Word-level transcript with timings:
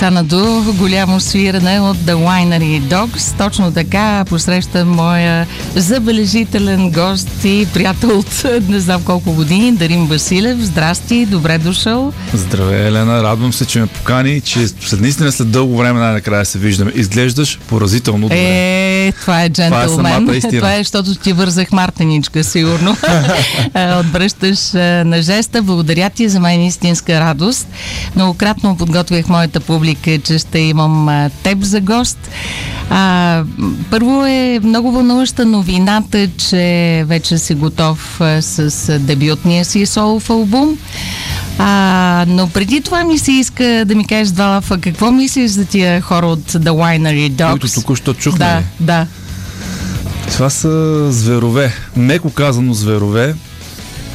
Санаду, 0.00 0.74
голямо 0.78 1.20
свиране 1.20 1.80
от 1.80 1.96
The 1.96 2.14
Winery 2.14 2.82
Dogs. 2.82 3.38
Точно 3.38 3.72
така 3.72 4.24
посрещам 4.28 4.88
моя 4.88 5.46
забележителен 5.74 6.90
гост 6.90 7.44
и 7.44 7.66
приятел 7.74 8.18
от 8.18 8.44
не 8.68 8.80
знам 8.80 9.02
колко 9.02 9.32
години, 9.32 9.72
Дарим 9.72 10.06
Василев. 10.06 10.58
Здрасти, 10.58 11.26
добре 11.26 11.58
дошъл. 11.58 12.12
Здравей, 12.34 12.86
Елена, 12.86 13.22
радвам 13.22 13.52
се, 13.52 13.66
че 13.66 13.80
ме 13.80 13.86
покани, 13.86 14.40
че 14.40 14.68
след 14.68 15.00
наистина 15.00 15.32
след 15.32 15.50
дълго 15.50 15.76
време 15.76 16.00
най-накрая 16.00 16.44
се 16.44 16.58
виждаме. 16.58 16.92
Изглеждаш 16.94 17.58
поразително 17.66 18.20
добре. 18.20 18.36
Е, 18.38 19.12
това 19.12 19.42
е 19.42 19.48
джентлмен. 19.48 19.88
Това 19.88 20.36
е, 20.36 20.40
това 20.40 20.74
е 20.74 20.78
защото 20.78 21.14
ти 21.14 21.32
вързах 21.32 21.72
мартеничка, 21.72 22.44
сигурно. 22.44 22.96
Отбръщаш 24.00 24.72
на 25.04 25.22
жеста. 25.22 25.62
Благодаря 25.62 26.10
ти 26.10 26.28
за 26.28 26.40
мен 26.40 26.62
истинска 26.62 27.20
радост. 27.20 27.68
Многократно 28.16 28.76
подготвях 28.76 29.28
моята 29.28 29.60
публика, 29.60 29.89
че 29.94 30.38
ще 30.38 30.58
имам 30.58 31.30
теб 31.42 31.62
за 31.62 31.80
гост. 31.80 32.18
А, 32.90 33.44
първо 33.90 34.26
е 34.26 34.60
много 34.62 34.92
вълнуваща 34.92 35.46
новината, 35.46 36.28
че 36.36 37.04
вече 37.06 37.38
си 37.38 37.54
готов 37.54 38.20
а, 38.20 38.42
с 38.42 38.98
дебютния 38.98 39.64
си 39.64 39.86
солов 39.86 40.30
албум. 40.30 40.78
А, 41.58 42.24
но 42.28 42.48
преди 42.48 42.80
това 42.80 43.04
ми 43.04 43.18
се 43.18 43.32
иска 43.32 43.84
да 43.86 43.94
ми 43.94 44.06
кажеш 44.06 44.28
два 44.28 44.46
лафа. 44.46 44.78
Какво 44.78 45.10
мислиш 45.10 45.50
за 45.50 45.64
тия 45.64 46.00
хора 46.00 46.26
от 46.26 46.52
The 46.52 46.70
Winery 46.70 47.30
Dogs? 47.30 47.50
Които 47.50 47.74
току-що 47.74 48.14
чухме. 48.14 48.38
Да, 48.38 48.62
да. 48.80 49.06
Това 50.32 50.50
са 50.50 51.06
зверове. 51.12 51.72
Меко 51.96 52.30
казано 52.30 52.74
зверове. 52.74 53.34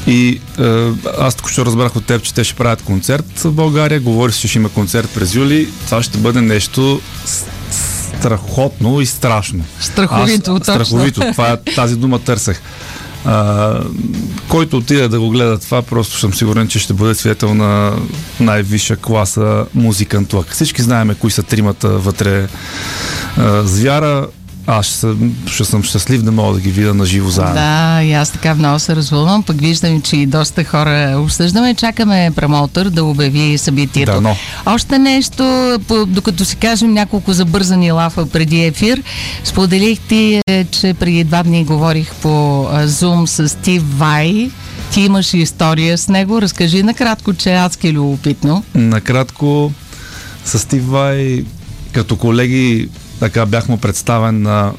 И 0.08 0.40
е, 0.60 0.92
аз 1.20 1.36
току-що 1.36 1.66
разбрах 1.66 1.96
от 1.96 2.06
теб, 2.06 2.24
че 2.24 2.34
те 2.34 2.44
ще 2.44 2.56
правят 2.56 2.82
концерт 2.82 3.40
в 3.40 3.52
България. 3.52 4.00
Говори 4.00 4.32
се, 4.32 4.40
че 4.40 4.48
ще 4.48 4.58
има 4.58 4.70
концерт 4.70 5.10
през 5.14 5.36
юли. 5.36 5.70
Това 5.86 6.04
ще 6.04 6.18
бъде 6.18 6.42
нещо 6.42 7.02
страхотно 8.20 9.02
и 9.02 9.06
страшно. 9.06 9.64
Страховито, 9.80 10.52
аз, 10.52 10.60
точно. 10.60 10.86
Страховито. 10.86 11.22
Това, 11.32 11.58
тази 11.76 11.96
дума 11.96 12.20
търсех. 12.20 12.62
А, 13.26 13.80
който 14.50 14.78
отиде 14.78 15.08
да 15.08 15.20
го 15.20 15.30
гледа 15.30 15.60
това, 15.60 15.82
просто 15.82 16.18
съм 16.18 16.34
сигурен, 16.34 16.68
че 16.68 16.80
ще 16.80 16.94
бъде 16.94 17.16
свидетел 17.16 17.54
на 17.54 17.94
най-висша 18.40 18.96
класа 18.96 19.66
музикант 19.74 20.34
лък. 20.34 20.52
Всички 20.52 20.82
знаеме 20.82 21.16
кои 21.16 21.32
са 21.32 21.44
тримата 21.44 21.90
вътре. 21.90 22.48
А, 23.38 23.64
звяра, 23.64 24.28
аз 24.68 24.86
ще 24.86 24.96
съм, 24.96 25.36
ще 25.48 25.66
съм 25.66 25.84
щастлив 25.84 26.22
да 26.22 26.32
мога 26.32 26.54
да 26.54 26.60
ги 26.60 26.72
видя 26.72 26.94
на 26.94 27.06
живо 27.06 27.30
заедно. 27.30 27.54
Да, 27.56 28.04
и 28.04 28.14
аз 28.14 28.32
така 28.32 28.56
много 28.56 28.80
се 28.80 28.96
развълнувам, 28.96 29.44
пък 29.44 29.62
виждам, 29.62 30.02
че 30.02 30.18
и 30.18 30.26
доста 30.26 30.64
хора 30.64 31.16
обсъждаме. 31.18 31.76
Чакаме 31.76 32.32
промоутър 32.36 32.90
да 32.90 33.04
обяви 33.04 33.58
събитието. 33.58 34.12
Да, 34.12 34.22
но... 34.22 34.36
Още 34.66 35.00
нещо, 35.00 35.78
докато 36.08 36.46
си 36.46 36.56
кажем 36.56 36.94
няколко 36.94 37.34
забързани 37.34 37.92
лафа 37.92 38.26
преди 38.26 38.66
ефир, 38.66 39.04
споделих 39.44 40.00
ти, 40.00 40.42
е, 40.48 40.66
че 40.72 40.94
преди 40.94 41.24
два 41.24 41.44
дни 41.44 41.66
говорих 41.66 42.14
по 42.22 42.28
Zoom 42.72 43.26
с 43.26 43.50
Стив 43.50 43.84
Вай. 43.98 44.52
Ти 44.92 45.02
имаш 45.02 45.34
история 45.34 45.98
с 45.98 46.08
него. 46.08 46.42
Разкажи 46.42 46.84
накратко, 46.84 47.34
че 47.34 47.54
е 47.54 47.58
адски 47.58 47.94
любопитно. 47.94 48.64
Накратко, 48.76 49.72
с 50.46 50.60
Стив 50.60 50.88
Вай, 50.88 51.46
като 51.92 52.16
колеги 52.16 52.90
така 53.20 53.46
бях 53.46 53.68
му 53.68 53.78
представен 53.78 54.42
на 54.42 54.74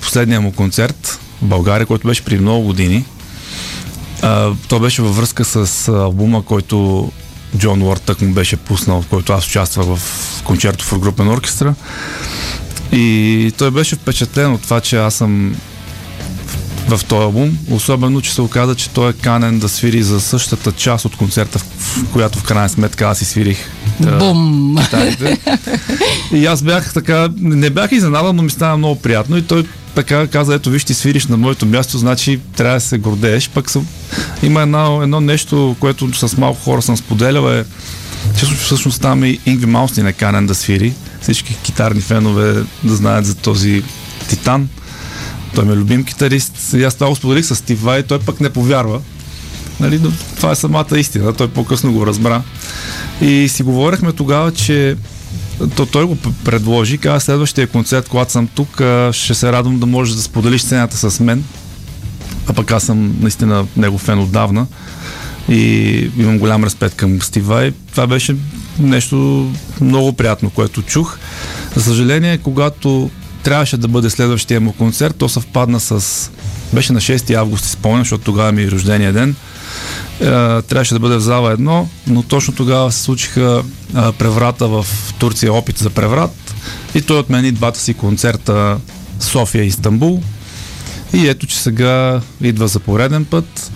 последния 0.00 0.40
му 0.40 0.52
концерт 0.52 1.20
в 1.42 1.44
България, 1.44 1.86
който 1.86 2.08
беше 2.08 2.24
при 2.24 2.38
много 2.38 2.64
години. 2.66 3.04
То 4.68 4.80
беше 4.80 5.02
във 5.02 5.16
връзка 5.16 5.44
с 5.44 5.88
албума, 5.88 6.42
който 6.42 7.10
Джон 7.56 7.82
Уорд 7.82 8.02
тък 8.02 8.20
му 8.20 8.32
беше 8.32 8.56
пуснал, 8.56 9.02
в 9.02 9.06
който 9.06 9.32
аз 9.32 9.46
участвах 9.46 9.86
в 9.86 10.00
концерто 10.44 10.84
в 10.84 10.98
групен 10.98 11.28
оркестра. 11.28 11.74
И 12.92 13.52
той 13.58 13.70
беше 13.70 13.96
впечатлен 13.96 14.52
от 14.52 14.62
това, 14.62 14.80
че 14.80 14.96
аз 14.96 15.14
съм 15.14 15.56
в, 16.96 17.04
този 17.04 17.22
албум, 17.22 17.58
особено, 17.70 18.20
че 18.20 18.34
се 18.34 18.42
оказа, 18.42 18.74
че 18.74 18.90
той 18.90 19.10
е 19.10 19.12
канен 19.12 19.58
да 19.58 19.68
свири 19.68 20.02
за 20.02 20.20
същата 20.20 20.72
част 20.72 21.04
от 21.04 21.16
концерта, 21.16 21.58
в 21.58 22.04
която 22.12 22.38
в 22.38 22.42
крайна 22.42 22.68
сметка 22.68 23.04
аз 23.04 23.20
и 23.20 23.24
свирих. 23.24 23.58
Бум! 24.18 24.76
Китарите. 24.84 25.38
И 26.32 26.46
аз 26.46 26.62
бях 26.62 26.92
така, 26.92 27.28
не 27.36 27.70
бях 27.70 27.92
изненадан, 27.92 28.36
но 28.36 28.42
ми 28.42 28.50
стана 28.50 28.76
много 28.76 29.00
приятно 29.00 29.36
и 29.36 29.42
той 29.42 29.66
така 29.94 30.26
каза, 30.26 30.54
ето 30.54 30.70
виж 30.70 30.84
ти 30.84 30.94
свириш 30.94 31.26
на 31.26 31.36
моето 31.36 31.66
място, 31.66 31.98
значи 31.98 32.40
трябва 32.56 32.74
да 32.74 32.80
се 32.80 32.98
гордееш. 32.98 33.48
Пък 33.48 33.70
съм, 33.70 33.86
има 34.42 34.62
едно, 34.62 35.02
едно 35.02 35.20
нещо, 35.20 35.76
което 35.80 36.28
с 36.28 36.36
малко 36.36 36.60
хора 36.60 36.82
съм 36.82 36.96
споделял 36.96 37.48
е, 37.48 37.64
че 38.38 38.46
всъщност 38.46 39.02
там 39.02 39.24
и 39.24 39.38
Ингви 39.46 39.66
Маустин 39.66 40.06
е 40.06 40.12
канен 40.12 40.46
да 40.46 40.54
свири. 40.54 40.92
Всички 41.20 41.56
китарни 41.62 42.00
фенове 42.00 42.64
да 42.84 42.96
знаят 42.96 43.26
за 43.26 43.34
този 43.34 43.82
титан. 44.28 44.68
Той 45.54 45.64
ми 45.64 45.72
е 45.72 45.76
любим 45.76 46.04
китарист. 46.04 46.72
И 46.72 46.84
аз 46.84 46.94
това 46.94 47.08
го 47.08 47.16
споделих 47.16 47.44
с 47.44 47.56
Стив 47.56 47.82
Вай, 47.82 48.02
той 48.02 48.18
пък 48.18 48.40
не 48.40 48.50
повярва. 48.50 49.00
Нали, 49.80 50.00
това 50.36 50.50
е 50.50 50.56
самата 50.56 50.98
истина. 50.98 51.32
Той 51.32 51.48
по-късно 51.48 51.92
го 51.92 52.06
разбра. 52.06 52.42
И 53.20 53.48
си 53.48 53.62
говорихме 53.62 54.12
тогава, 54.12 54.52
че 54.52 54.96
то 55.76 55.86
той 55.86 56.04
го 56.04 56.16
предложи, 56.44 56.98
каза 56.98 57.20
следващия 57.20 57.66
концерт, 57.66 58.08
когато 58.08 58.32
съм 58.32 58.46
тук, 58.46 58.82
ще 59.12 59.34
се 59.34 59.52
радвам 59.52 59.78
да 59.78 59.86
можеш 59.86 60.14
да 60.14 60.22
споделиш 60.22 60.62
сцената 60.62 61.10
с 61.10 61.20
мен. 61.20 61.44
А 62.46 62.52
пък 62.52 62.70
аз 62.70 62.84
съм 62.84 63.16
наистина 63.20 63.66
него 63.76 63.98
фен 63.98 64.18
отдавна 64.18 64.66
и 65.48 66.10
имам 66.18 66.38
голям 66.38 66.64
респект 66.64 66.96
към 66.96 67.22
Стива 67.22 67.66
и 67.66 67.72
това 67.90 68.06
беше 68.06 68.36
нещо 68.78 69.48
много 69.80 70.12
приятно, 70.12 70.50
което 70.50 70.82
чух. 70.82 71.18
За 71.76 71.82
съжаление, 71.82 72.38
когато 72.38 73.10
трябваше 73.42 73.76
да 73.76 73.88
бъде 73.88 74.10
следващия 74.10 74.60
му 74.60 74.72
концерт, 74.72 75.16
то 75.18 75.28
съвпадна 75.28 75.80
с... 75.80 76.30
Беше 76.72 76.92
на 76.92 77.00
6 77.00 77.34
август, 77.34 77.64
спомням, 77.64 78.00
защото 78.00 78.24
тогава 78.24 78.52
ми 78.52 78.62
е 78.62 78.70
рождения 78.70 79.12
ден. 79.12 79.36
Е, 80.20 80.24
трябваше 80.62 80.94
да 80.94 81.00
бъде 81.00 81.16
в 81.16 81.20
зала 81.20 81.52
едно, 81.52 81.88
но 82.06 82.22
точно 82.22 82.54
тогава 82.54 82.92
се 82.92 83.02
случиха 83.02 83.62
преврата 84.18 84.68
в 84.68 84.86
Турция, 85.18 85.54
опит 85.54 85.78
за 85.78 85.90
преврат 85.90 86.54
и 86.94 87.02
той 87.02 87.18
отмени 87.18 87.52
двата 87.52 87.80
си 87.80 87.94
концерта 87.94 88.76
София 89.20 89.64
и 89.64 89.66
Истанбул. 89.66 90.22
И 91.12 91.28
ето, 91.28 91.46
че 91.46 91.58
сега 91.58 92.20
идва 92.40 92.68
за 92.68 92.80
пореден 92.80 93.24
път 93.24 93.72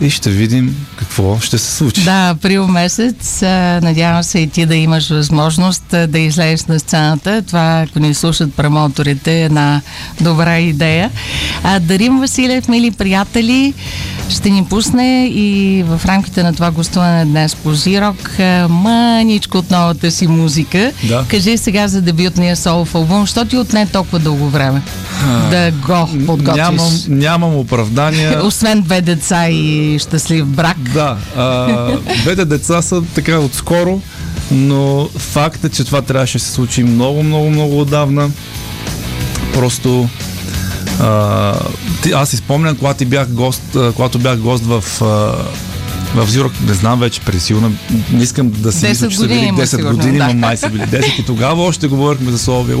и 0.00 0.10
ще 0.10 0.30
видим 0.30 0.76
какво 0.96 1.40
ще 1.40 1.58
се 1.58 1.76
случи. 1.76 2.04
Да, 2.04 2.28
април 2.28 2.68
месец. 2.68 3.42
Надявам 3.82 4.22
се 4.22 4.38
и 4.38 4.46
ти 4.46 4.66
да 4.66 4.76
имаш 4.76 5.08
възможност 5.08 5.84
да 6.08 6.18
излезеш 6.18 6.66
на 6.66 6.80
сцената. 6.80 7.42
Това, 7.46 7.84
ако 7.88 7.98
ни 7.98 8.14
слушат 8.14 8.54
промоторите, 8.54 9.32
е 9.32 9.44
една 9.44 9.80
добра 10.20 10.58
идея. 10.58 11.10
А, 11.62 11.80
Дарим 11.80 12.18
Василев, 12.20 12.68
мили 12.68 12.90
приятели, 12.90 13.74
ще 14.28 14.50
ни 14.50 14.64
пусне 14.64 15.26
и 15.26 15.82
в 15.82 16.00
рамките 16.06 16.42
на 16.42 16.52
това 16.54 16.70
гостуване 16.70 17.24
днес 17.24 17.54
по 17.54 17.74
Зирок 17.74 18.38
мъничко 18.68 19.58
от 19.58 19.70
новата 19.70 20.10
си 20.10 20.26
музика. 20.26 20.92
Да. 21.04 21.24
Кажи 21.28 21.58
сега 21.58 21.88
за 21.88 22.02
дебютния 22.02 22.56
солов 22.56 22.94
албум, 22.94 23.26
що 23.26 23.44
ти 23.44 23.56
отне 23.56 23.86
толкова 23.86 24.18
дълго 24.18 24.48
време 24.48 24.82
а, 25.24 25.50
да 25.50 25.70
го 25.70 26.26
подготвиш? 26.26 26.56
Нямам, 26.56 26.92
нямам 27.08 27.56
оправдания. 27.56 28.44
Освен 28.44 28.82
две 28.82 29.00
деца 29.00 29.48
и 29.48 29.59
щастлив 29.98 30.46
брак. 30.46 30.78
Да, 30.78 31.16
а, 31.36 31.98
двете 32.22 32.44
деца 32.44 32.82
са 32.82 33.02
така 33.14 33.38
отскоро, 33.38 34.00
но 34.50 35.08
факт 35.16 35.64
е, 35.64 35.68
че 35.68 35.84
това 35.84 36.02
трябваше 36.02 36.38
да 36.38 36.44
се 36.44 36.50
случи 36.50 36.82
много, 36.82 37.22
много, 37.22 37.50
много 37.50 37.80
отдавна. 37.80 38.30
Просто 39.54 40.08
а, 41.00 41.54
ти, 42.02 42.12
аз 42.12 42.28
си 42.28 42.36
спомням, 42.36 42.76
когато 42.76 43.06
бях 43.06 43.28
гост, 43.28 43.62
когато 43.96 44.18
бях 44.18 44.38
гост 44.38 44.64
в 44.66 44.84
в 46.14 46.26
Зюрок, 46.26 46.52
не 46.66 46.74
знам 46.74 47.00
вече, 47.00 47.20
преди 47.20 47.40
сигурно, 47.40 47.72
не 48.12 48.22
искам 48.22 48.50
да 48.50 48.72
си 48.72 48.88
мисля, 48.88 49.08
че 49.08 49.16
са 49.16 49.28
били 49.28 49.40
10 49.40 49.64
сигурно, 49.64 49.96
години, 49.96 50.18
да. 50.18 50.26
но 50.26 50.34
май 50.34 50.56
са 50.56 50.70
били 50.70 50.82
10 50.82 51.20
и 51.20 51.24
тогава 51.24 51.62
още 51.62 51.88
говорихме 51.88 52.30
за 52.30 52.38
Соловия. 52.38 52.76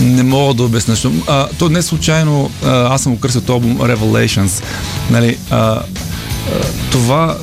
Не 0.00 0.22
мога 0.22 0.54
да 0.54 0.62
обясня. 0.62 0.96
А, 1.26 1.48
то 1.58 1.68
не 1.68 1.82
случайно, 1.82 2.50
а, 2.64 2.94
аз 2.94 3.02
съм 3.02 3.12
окърсил 3.12 3.40
този 3.40 3.52
албум 3.52 3.78
Revelations. 3.78 4.62
Нали, 5.10 5.38
а, 5.50 5.56
а, 5.56 5.82
това 6.90 7.36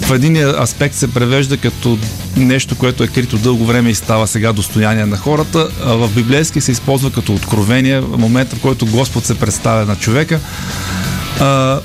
в 0.00 0.14
един 0.14 0.36
аспект 0.36 0.94
се 0.94 1.14
превежда 1.14 1.56
като 1.56 1.98
нещо, 2.36 2.78
което 2.78 3.04
е 3.04 3.06
крито 3.06 3.38
дълго 3.38 3.64
време 3.64 3.90
и 3.90 3.94
става 3.94 4.26
сега 4.26 4.52
достояние 4.52 5.06
на 5.06 5.16
хората. 5.16 5.68
А 5.84 5.94
в 5.94 6.10
библейски 6.14 6.60
се 6.60 6.72
използва 6.72 7.10
като 7.10 7.34
откровение 7.34 8.00
момента, 8.00 8.56
в 8.56 8.60
който 8.60 8.86
Господ 8.86 9.24
се 9.24 9.38
представя 9.38 9.84
на 9.84 9.96
човека. 9.96 10.40
А, 11.40 11.80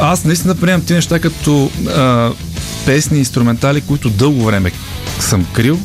аз 0.00 0.24
наистина 0.24 0.54
приемам 0.54 0.84
ти 0.84 0.94
неща 0.94 1.18
като 1.18 1.70
а, 1.96 2.30
песни, 2.86 3.18
инструментали, 3.18 3.80
които 3.80 4.10
дълго 4.10 4.44
време 4.44 4.72
съм 5.20 5.46
крил, 5.52 5.78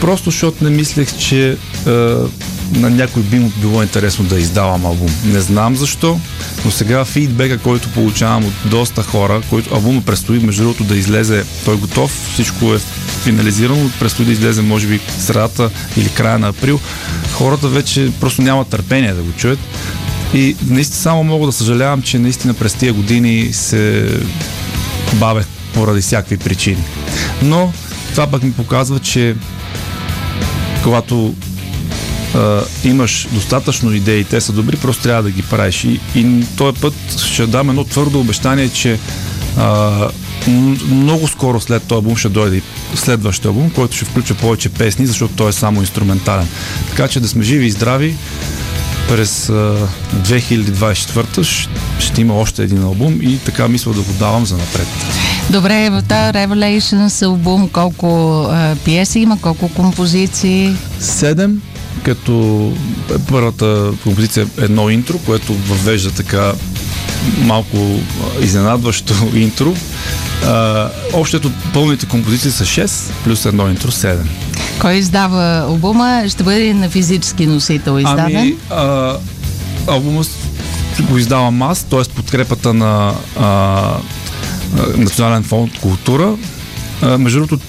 просто 0.00 0.30
защото 0.30 0.64
не 0.64 0.70
мислех, 0.70 1.18
че 1.18 1.56
а, 1.86 1.90
на 2.72 2.90
някой 2.90 3.22
би 3.22 3.38
му 3.38 3.52
било 3.56 3.82
интересно 3.82 4.24
да 4.24 4.40
издавам 4.40 4.86
албум. 4.86 5.10
Не 5.24 5.40
знам 5.40 5.76
защо, 5.76 6.20
но 6.64 6.70
сега 6.70 7.04
фидбека, 7.04 7.58
който 7.58 7.88
получавам 7.88 8.44
от 8.44 8.52
доста 8.64 9.02
хора, 9.02 9.42
който 9.50 9.74
албумът 9.74 10.06
предстои, 10.06 10.38
между 10.38 10.62
другото, 10.62 10.84
да 10.84 10.96
излезе, 10.96 11.44
той 11.64 11.74
е 11.74 11.78
готов, 11.78 12.30
всичко 12.32 12.74
е 12.74 12.78
финализирано, 13.22 13.90
предстои 14.00 14.24
да 14.24 14.32
излезе, 14.32 14.62
може 14.62 14.86
би, 14.86 15.00
средата 15.18 15.70
или 15.96 16.08
края 16.08 16.38
на 16.38 16.48
април. 16.48 16.80
Хората 17.32 17.68
вече 17.68 18.12
просто 18.20 18.42
нямат 18.42 18.68
търпение 18.68 19.12
да 19.12 19.22
го 19.22 19.32
чуят. 19.32 19.58
И 20.34 20.56
наистина 20.68 21.02
само 21.02 21.24
мога 21.24 21.46
да 21.46 21.52
съжалявам, 21.52 22.02
че 22.02 22.18
наистина 22.18 22.54
през 22.54 22.74
тия 22.74 22.92
години 22.92 23.52
се 23.52 24.10
бавех 25.14 25.46
поради 25.74 26.00
всякакви 26.00 26.36
причини. 26.36 26.84
Но 27.42 27.72
това 28.10 28.26
пък 28.26 28.42
ми 28.42 28.52
показва, 28.52 28.98
че 28.98 29.36
когато 30.86 31.34
а, 32.34 32.62
имаш 32.84 33.28
достатъчно 33.32 33.92
идеи, 33.92 34.24
те 34.24 34.40
са 34.40 34.52
добри, 34.52 34.76
просто 34.76 35.02
трябва 35.02 35.22
да 35.22 35.30
ги 35.30 35.42
правиш. 35.42 35.84
И, 35.84 36.00
и 36.14 36.44
този 36.56 36.80
път 36.80 36.94
ще 37.32 37.46
дам 37.46 37.70
едно 37.70 37.84
твърдо 37.84 38.20
обещание, 38.20 38.68
че 38.68 38.98
а, 39.58 40.08
много 40.90 41.28
скоро 41.28 41.60
след 41.60 41.82
този 41.82 41.94
албум 41.94 42.16
ще 42.16 42.28
дойде 42.28 42.62
следващия 42.94 43.48
албум, 43.48 43.70
който 43.70 43.96
ще 43.96 44.04
включва 44.04 44.36
повече 44.36 44.68
песни, 44.68 45.06
защото 45.06 45.34
той 45.36 45.48
е 45.48 45.52
само 45.52 45.80
инструментален. 45.80 46.48
Така 46.88 47.08
че 47.08 47.20
да 47.20 47.28
сме 47.28 47.44
живи 47.44 47.66
и 47.66 47.70
здрави, 47.70 48.14
през 49.08 49.46
2024 49.46 51.68
ще 51.98 52.20
има 52.20 52.34
още 52.34 52.62
един 52.62 52.82
албум 52.82 53.18
и 53.22 53.38
така 53.38 53.68
мисля 53.68 53.92
да 53.92 54.02
го 54.02 54.12
давам 54.12 54.46
за 54.46 54.56
напред. 54.56 54.88
Добре, 55.50 55.90
в 55.90 56.02
тази 56.02 56.32
Revelations 56.32 57.26
албум 57.26 57.68
колко 57.68 58.42
а, 58.42 58.76
пиеси 58.84 59.18
има, 59.20 59.38
колко 59.40 59.68
композиции? 59.68 60.76
Седем, 61.00 61.62
като 62.02 62.72
първата 63.28 63.92
композиция 64.02 64.46
е 64.60 64.64
едно 64.64 64.90
интро, 64.90 65.18
което 65.18 65.52
въвежда 65.54 66.10
така 66.10 66.52
малко 67.38 67.76
изненадващо 68.40 69.14
интро. 69.34 69.74
А, 70.46 70.88
общото 71.12 71.50
пълните 71.72 72.06
композиции 72.06 72.50
са 72.50 72.64
6, 72.64 73.12
плюс 73.24 73.46
едно 73.46 73.68
интро 73.68 73.90
7. 73.90 74.16
Кой 74.80 74.94
издава 74.94 75.58
албума? 75.58 76.24
Ще 76.28 76.42
бъде 76.42 76.74
на 76.74 76.90
физически 76.90 77.46
носител 77.46 77.98
издаден? 77.98 78.36
Ами, 78.36 78.56
а, 78.70 79.16
албумът 79.86 80.28
го 81.02 81.18
издавам 81.18 81.62
аз, 81.62 81.84
т.е. 81.84 82.02
подкрепата 82.16 82.74
на 82.74 83.14
а, 83.40 83.96
Национален 84.96 85.42
фонд 85.42 85.78
култура. 85.80 86.36
А, 87.02 87.18
между 87.18 87.38
другото, 87.38 87.64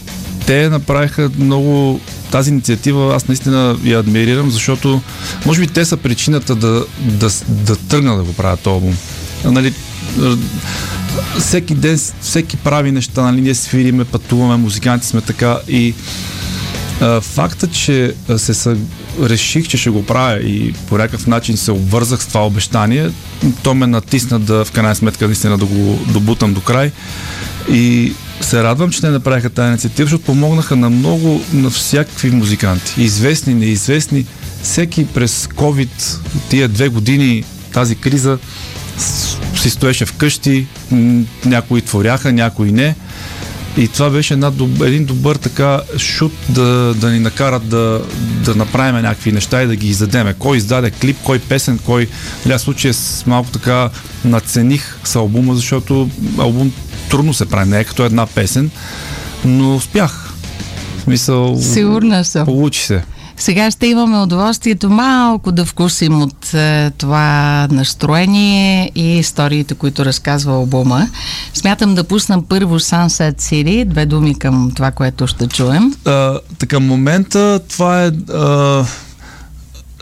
те 0.45 0.69
направиха 0.69 1.31
много 1.39 1.99
тази 2.31 2.49
инициатива 2.49 3.15
аз 3.15 3.27
наистина 3.27 3.77
я 3.83 3.99
адмирирам, 3.99 4.51
защото 4.51 5.01
може 5.45 5.61
би 5.61 5.67
те 5.67 5.85
са 5.85 5.97
причината 5.97 6.55
да, 6.55 6.85
да, 6.99 7.29
да 7.47 7.75
тръгна 7.75 8.17
да 8.17 8.23
го 8.23 8.33
правят 8.33 8.59
този 8.59 8.73
албум. 8.73 8.97
Нали, 9.45 9.73
всеки 11.39 11.75
ден, 11.75 11.99
всеки 12.21 12.57
прави 12.57 12.91
неща, 12.91 13.21
нали, 13.21 13.41
ние 13.41 13.55
свириме, 13.55 14.05
пътуваме, 14.05 14.57
музиканти 14.57 15.07
сме 15.07 15.21
така 15.21 15.57
и 15.67 15.93
факта, 17.21 17.67
че 17.67 18.13
се 18.37 18.53
са, 18.53 18.77
реших, 19.21 19.67
че 19.67 19.77
ще 19.77 19.89
го 19.89 20.05
правя 20.05 20.39
и 20.39 20.73
по 20.73 20.97
някакъв 20.97 21.27
начин 21.27 21.57
се 21.57 21.71
обвързах 21.71 22.23
с 22.23 22.27
това 22.27 22.47
обещание, 22.47 23.09
то 23.63 23.75
ме 23.75 23.87
натисна 23.87 24.39
да 24.39 24.65
в 24.65 24.71
крайна 24.71 24.95
сметка 24.95 25.25
наистина 25.25 25.57
да 25.57 25.65
го 25.65 25.99
добутам 26.07 26.53
до 26.53 26.61
край 26.61 26.91
и 27.71 28.13
се 28.41 28.63
радвам, 28.63 28.91
че 28.91 29.01
те 29.01 29.09
направиха 29.09 29.49
тази 29.49 29.67
инициатива, 29.67 30.05
защото 30.05 30.25
помогнаха 30.25 30.75
на 30.75 30.89
много, 30.89 31.43
на 31.53 31.69
всякакви 31.69 32.31
музиканти. 32.31 33.01
Известни, 33.01 33.53
неизвестни. 33.53 34.25
Всеки 34.63 35.05
през 35.05 35.47
COVID, 35.47 36.19
тия 36.49 36.67
две 36.67 36.87
години, 36.87 37.43
тази 37.73 37.95
криза, 37.95 38.37
си 39.55 39.69
стоеше 39.69 40.05
вкъщи, 40.05 40.67
някои 41.45 41.81
творяха, 41.81 42.31
някои 42.31 42.71
не. 42.71 42.95
И 43.77 43.87
това 43.87 44.09
беше 44.09 44.33
една, 44.33 44.51
един 44.81 45.05
добър 45.05 45.35
така 45.35 45.81
шут 45.97 46.33
да, 46.49 46.93
да 46.93 47.11
ни 47.11 47.19
накарат 47.19 47.69
да, 47.69 48.01
да 48.45 48.55
направим 48.55 49.01
някакви 49.01 49.31
неща 49.31 49.63
и 49.63 49.67
да 49.67 49.75
ги 49.75 49.87
издадеме. 49.87 50.33
Кой 50.39 50.57
издаде 50.57 50.91
клип, 50.91 51.17
кой 51.23 51.39
песен, 51.39 51.79
кой... 51.85 52.07
В 52.45 52.59
случай 52.59 52.93
с 52.93 53.25
малко 53.25 53.51
така 53.51 53.89
нацених 54.25 54.97
с 55.03 55.15
албума, 55.15 55.55
защото 55.55 56.09
албум 56.37 56.71
трудно 57.09 57.33
се 57.33 57.45
прави, 57.45 57.69
не 57.69 57.79
е 57.79 57.83
като 57.83 58.05
една 58.05 58.25
песен, 58.25 58.69
но 59.45 59.75
успях. 59.75 60.33
В 60.97 61.01
смисъл... 61.01 61.57
Сигурна 61.61 62.25
съм. 62.25 62.45
Получи 62.45 62.81
се. 62.81 63.03
Сега 63.37 63.71
ще 63.71 63.87
имаме 63.87 64.17
удоволствието 64.17 64.89
малко 64.89 65.51
да 65.51 65.65
вкусим 65.65 66.21
от 66.21 66.53
е, 66.53 66.91
това 66.97 67.67
настроение 67.71 68.91
и 68.95 69.17
историите, 69.17 69.73
които 69.73 70.05
разказва 70.05 70.53
албума. 70.53 71.09
Смятам 71.53 71.95
да 71.95 72.03
пусна 72.03 72.43
първо 72.47 72.79
Sunset 72.79 73.41
City, 73.41 73.85
две 73.85 74.05
думи 74.05 74.35
към 74.35 74.71
това, 74.75 74.91
което 74.91 75.27
ще 75.27 75.47
чуем. 75.47 75.93
А, 76.05 76.39
така, 76.57 76.79
момента 76.79 77.59
това 77.69 78.03
е... 78.05 78.11
А, 78.33 78.85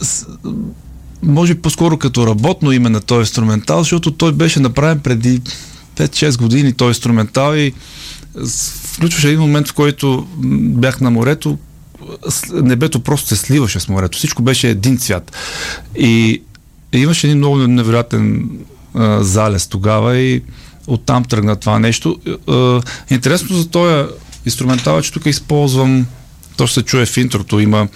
с, 0.01 0.25
може 1.23 1.55
по-скоро 1.55 1.97
като 1.97 2.27
работно 2.27 2.71
име 2.71 2.89
на 2.89 3.01
този 3.01 3.19
инструментал, 3.19 3.79
защото 3.79 4.11
той 4.11 4.31
беше 4.31 4.59
направен 4.59 4.99
преди 4.99 5.41
5-6 5.95 6.37
години, 6.37 6.73
той 6.73 6.87
инструментал 6.87 7.55
и 7.55 7.73
включваше 8.93 9.27
един 9.27 9.39
момент, 9.39 9.67
в 9.67 9.73
който 9.73 10.27
бях 10.53 11.01
на 11.01 11.11
морето, 11.11 11.57
небето 12.53 12.99
просто 12.99 13.27
се 13.27 13.35
сливаше 13.35 13.79
с 13.79 13.87
морето. 13.87 14.17
Всичко 14.17 14.41
беше 14.41 14.69
един 14.69 14.97
цвят. 14.97 15.31
И, 15.97 16.41
имаше 16.93 17.27
един 17.27 17.37
много 17.37 17.57
невероятен 17.57 18.49
а, 18.93 19.23
залез 19.23 19.67
тогава 19.67 20.17
и 20.17 20.41
оттам 20.87 21.23
тръгна 21.23 21.55
това 21.55 21.79
нещо. 21.79 22.19
А, 22.47 22.81
интересно 23.09 23.57
за 23.57 23.69
този 23.69 24.09
инструментал 24.45 24.99
е, 24.99 25.01
че 25.01 25.11
тук 25.11 25.25
използвам, 25.25 26.05
то 26.57 26.67
се 26.67 26.81
чуе 26.81 27.05
в 27.05 27.17
интрото, 27.17 27.59
има 27.59 27.87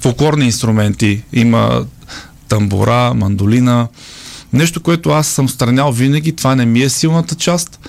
фолклорни 0.00 0.44
инструменти, 0.44 1.22
има 1.32 1.86
тамбора, 2.48 3.14
мандолина, 3.14 3.88
нещо, 4.52 4.80
което 4.80 5.10
аз 5.10 5.26
съм 5.26 5.48
странял 5.48 5.92
винаги, 5.92 6.36
това 6.36 6.54
не 6.54 6.66
ми 6.66 6.82
е 6.82 6.88
силната 6.88 7.34
част, 7.34 7.88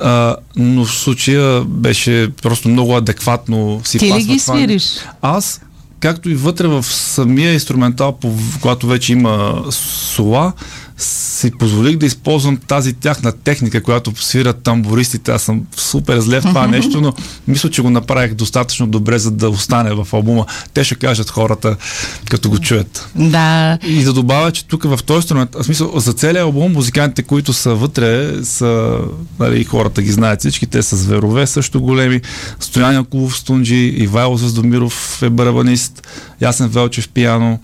а, 0.00 0.36
но 0.56 0.84
в 0.84 0.92
случая 0.92 1.64
беше 1.64 2.30
просто 2.42 2.68
много 2.68 2.96
адекватно 2.96 3.80
си 3.84 3.98
Ти 3.98 4.14
ли 4.14 4.22
ги 4.22 4.38
свириш? 4.38 4.84
Аз, 5.22 5.60
както 6.00 6.30
и 6.30 6.34
вътре 6.34 6.68
в 6.68 6.82
самия 6.82 7.52
инструментал, 7.52 8.18
когато 8.60 8.86
вече 8.86 9.12
има 9.12 9.64
сола, 9.70 10.52
си 10.98 11.50
позволих 11.58 11.96
да 11.96 12.06
използвам 12.06 12.56
тази 12.56 12.92
тяхна 12.92 13.32
техника, 13.32 13.82
която 13.82 14.12
свират 14.16 14.62
тамбуристите. 14.62 15.30
Аз 15.30 15.42
съм 15.42 15.62
супер 15.76 16.20
зле 16.20 16.40
в 16.40 16.44
това 16.44 16.66
нещо, 16.66 17.00
но 17.00 17.14
мисля, 17.48 17.70
че 17.70 17.82
го 17.82 17.90
направих 17.90 18.34
достатъчно 18.34 18.86
добре, 18.86 19.18
за 19.18 19.30
да 19.30 19.48
остане 19.48 19.94
в 19.94 20.08
албума. 20.12 20.46
Те 20.74 20.84
ще 20.84 20.94
кажат 20.94 21.30
хората, 21.30 21.76
като 22.30 22.50
го 22.50 22.58
чуят. 22.58 23.08
Да. 23.14 23.78
И 23.86 24.04
да 24.04 24.12
добавя, 24.12 24.52
че 24.52 24.66
тук 24.66 24.84
в 24.84 24.98
този 25.06 25.16
инструмент, 25.16 25.54
в 25.54 25.64
смисъл, 25.64 25.92
за 25.96 26.12
целия 26.12 26.42
албум, 26.42 26.72
музикантите, 26.72 27.22
които 27.22 27.52
са 27.52 27.74
вътре, 27.74 28.44
са, 28.44 28.98
нали, 29.40 29.64
хората 29.64 30.02
ги 30.02 30.12
знаят 30.12 30.40
всички, 30.40 30.66
те 30.66 30.82
са 30.82 30.96
зверове, 30.96 31.46
също 31.46 31.80
големи. 31.80 32.20
Стоян 32.60 33.04
Кулов 33.04 33.36
Стунджи, 33.36 33.94
Ивайло 33.96 34.36
Звездомиров 34.36 35.22
е 35.22 35.30
барабанист, 35.30 36.08
Ясен 36.40 36.68
Велчев 36.68 37.08
пиано. 37.08 37.60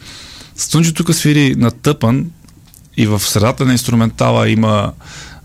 Стунджи 0.57 0.95
тук 0.95 1.15
свири 1.15 1.55
на 1.57 1.71
тъпан, 1.71 2.27
и 2.97 3.07
в 3.07 3.21
средата 3.21 3.65
на 3.65 3.73
инструментала 3.73 4.49
има 4.49 4.93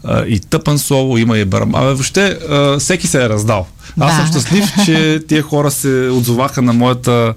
а, 0.04 0.26
и 0.26 0.40
тъпан 0.40 0.80
соло, 0.80 1.18
има 1.18 1.38
и 1.38 1.46
барам. 1.46 1.76
Абе, 1.76 1.86
въобще 1.86 2.38
а, 2.50 2.80
всеки 2.80 3.08
се 3.08 3.24
е 3.24 3.30
раздал. 3.30 3.68
Аз 4.00 4.12
да. 4.12 4.18
съм 4.18 4.28
щастлив, 4.28 4.74
че 4.86 5.20
тия 5.28 5.42
хора 5.42 5.72
се 5.72 6.10
отзоваха 6.14 6.62
на 6.62 6.74
моята 6.74 7.34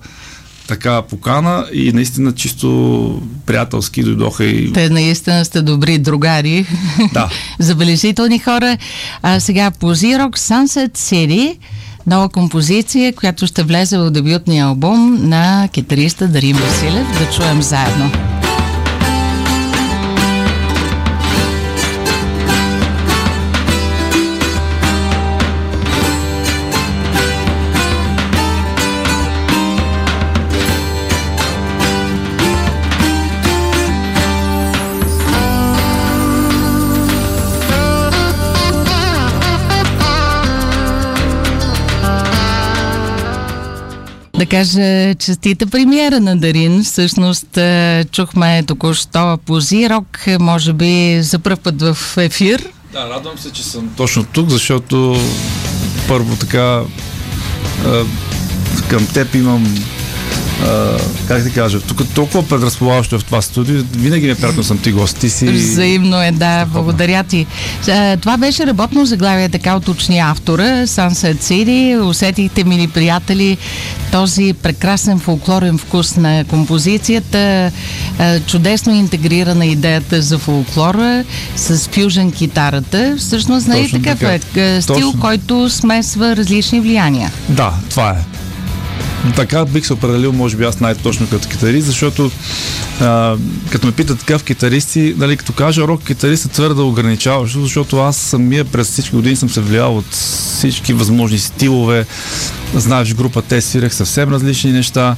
така 0.69 1.03
покана 1.03 1.67
и 1.73 1.93
наистина 1.93 2.33
чисто 2.33 3.23
приятелски 3.47 4.03
дойдоха 4.03 4.45
и... 4.45 4.73
Те 4.73 4.91
наистина 4.91 5.45
сте 5.45 5.63
добри 5.63 5.99
другари. 5.99 6.67
Да. 7.13 7.31
Забележителни 7.59 8.39
хора. 8.39 8.79
А 9.23 9.41
сега 9.41 9.71
по 9.71 9.87
Xerox 9.87 10.37
Sunset 10.37 10.99
City 10.99 11.57
нова 12.07 12.29
композиция, 12.29 13.13
която 13.13 13.47
ще 13.47 13.63
влезе 13.63 13.99
в 13.99 14.11
дебютния 14.11 14.67
албум 14.67 15.29
на 15.29 15.69
китариста 15.73 16.29
Дарим 16.29 16.57
Василев. 16.57 17.07
Да 17.19 17.37
чуем 17.37 17.63
заедно. 17.63 18.32
Да 44.43 44.47
кажа 44.47 45.15
честита 45.15 45.67
премиера 45.67 46.21
на 46.21 46.37
Дарин. 46.37 46.85
Всъщност 46.85 47.59
чухме 48.13 48.63
току-що 48.63 49.39
позирок, 49.47 50.19
може 50.41 50.73
би 50.73 51.23
за 51.23 51.39
първ 51.39 51.57
път 51.57 51.83
в 51.83 52.17
ефир. 52.17 52.69
Да, 52.93 53.09
радвам 53.09 53.39
се, 53.39 53.53
че 53.53 53.65
съм 53.65 53.89
точно 53.97 54.25
тук, 54.25 54.51
защото 54.51 55.21
първо 56.09 56.37
така 56.37 56.81
към 58.89 59.07
теб 59.07 59.35
имам 59.35 59.85
а, 60.63 60.99
как 61.29 61.43
да 61.43 61.51
кажа, 61.51 61.81
тук 61.81 62.15
толкова 62.15 62.49
предразполагащо 62.49 63.15
е 63.15 63.19
в 63.19 63.25
това 63.25 63.43
студио, 63.43 63.83
винаги 63.97 64.27
ми 64.27 64.33
е 64.33 64.35
приятно 64.35 64.63
съм 64.63 64.79
ти 64.79 64.93
гост. 64.93 65.17
Ти 65.17 65.31
си... 65.31 65.47
Взаимно 65.47 66.23
е, 66.23 66.33
да, 66.33 66.65
благодаря 66.65 67.25
ти. 67.25 67.47
Това 68.21 68.37
беше 68.37 68.67
работно 68.67 69.07
заглавие, 69.07 69.49
така 69.49 69.77
уточни 69.77 70.19
автора, 70.19 70.87
Sunset 70.87 71.37
City. 71.37 72.01
Усетихте, 72.01 72.65
мили 72.65 72.89
приятели, 72.89 73.59
този 74.13 74.55
прекрасен 74.63 75.19
фолклорен 75.19 75.79
вкус 75.79 76.17
на 76.17 76.45
композицията, 76.45 77.71
чудесно 78.47 78.95
интегрирана 78.95 79.67
идеята 79.67 80.23
за 80.23 80.39
фолклора 80.39 81.25
с 81.57 81.89
фюжен 81.89 82.33
китарата. 82.33 83.15
Всъщност, 83.19 83.69
нали 83.69 83.91
такъв 83.91 84.19
така. 84.19 84.65
е 84.65 84.83
стил, 84.83 84.95
Точно. 84.95 85.21
който 85.21 85.71
смесва 85.71 86.37
различни 86.37 86.81
влияния. 86.81 87.33
Да, 87.49 87.73
това 87.91 88.11
е. 88.11 88.32
Така 89.37 89.65
бих 89.65 89.87
се 89.87 89.93
определил, 89.93 90.33
може 90.33 90.57
би 90.57 90.65
аз 90.65 90.81
най-точно 90.81 91.27
като 91.31 91.49
китарист, 91.49 91.87
защото 91.87 92.31
а, 93.01 93.37
като 93.71 93.87
ме 93.87 93.93
питат 93.93 94.19
такъв 94.19 94.45
китаристи, 94.45 95.15
нали, 95.19 95.37
като 95.37 95.53
кажа 95.53 95.83
рок 95.83 96.05
китарист 96.05 96.45
е 96.45 96.49
твърде 96.49 96.81
ограничаващо, 96.81 97.61
защото 97.61 97.99
аз 97.99 98.17
самия 98.17 98.65
през 98.65 98.91
всички 98.91 99.17
години 99.17 99.37
съм 99.37 99.51
се 99.51 99.61
влиял 99.61 99.97
от 99.97 100.11
всички 100.11 100.93
възможни 100.93 101.39
стилове. 101.39 102.07
Знаеш, 102.75 103.11
в 103.13 103.17
група 103.17 103.43
те 103.43 103.61
свирах 103.61 103.95
съвсем 103.95 104.29
различни 104.29 104.73
неща. 104.73 105.17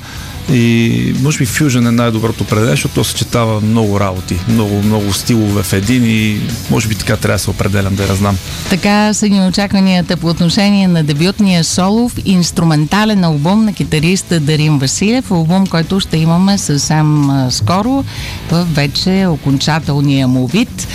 И 0.53 1.15
може 1.23 1.39
би 1.39 1.47
Fusion 1.47 1.89
е 1.89 1.91
най-доброто 1.91 2.43
определение, 2.43 2.73
защото 2.73 2.95
то 2.95 3.05
съчетава 3.05 3.61
много 3.61 4.01
работи, 4.01 4.37
много, 4.49 4.83
много 4.83 5.13
стилове 5.13 5.63
в 5.63 5.73
един 5.73 6.05
и 6.05 6.41
може 6.71 6.89
би 6.89 6.95
така 6.95 7.17
трябва 7.17 7.35
да 7.35 7.39
се 7.39 7.51
определям, 7.51 7.95
да 7.95 8.03
я 8.03 8.15
знам. 8.15 8.37
Така 8.71 9.15
са 9.15 9.29
ни 9.29 9.47
очакванията 9.47 10.17
по 10.17 10.27
отношение 10.27 10.89
на 10.89 11.05
дебютния 11.05 11.65
солов 11.65 12.13
инструментален 12.25 13.25
албум 13.25 13.65
на 13.65 13.73
китариста 13.73 14.41
Дарин 14.41 14.79
Василев, 14.79 15.31
албум, 15.31 15.67
който 15.67 16.01
ще 16.01 16.17
имаме 16.17 16.59
съвсем 16.59 17.31
скоро 17.51 18.05
в 18.51 18.67
вече 18.75 19.27
окончателния 19.27 20.29
му 20.29 20.47
вид. 20.47 20.89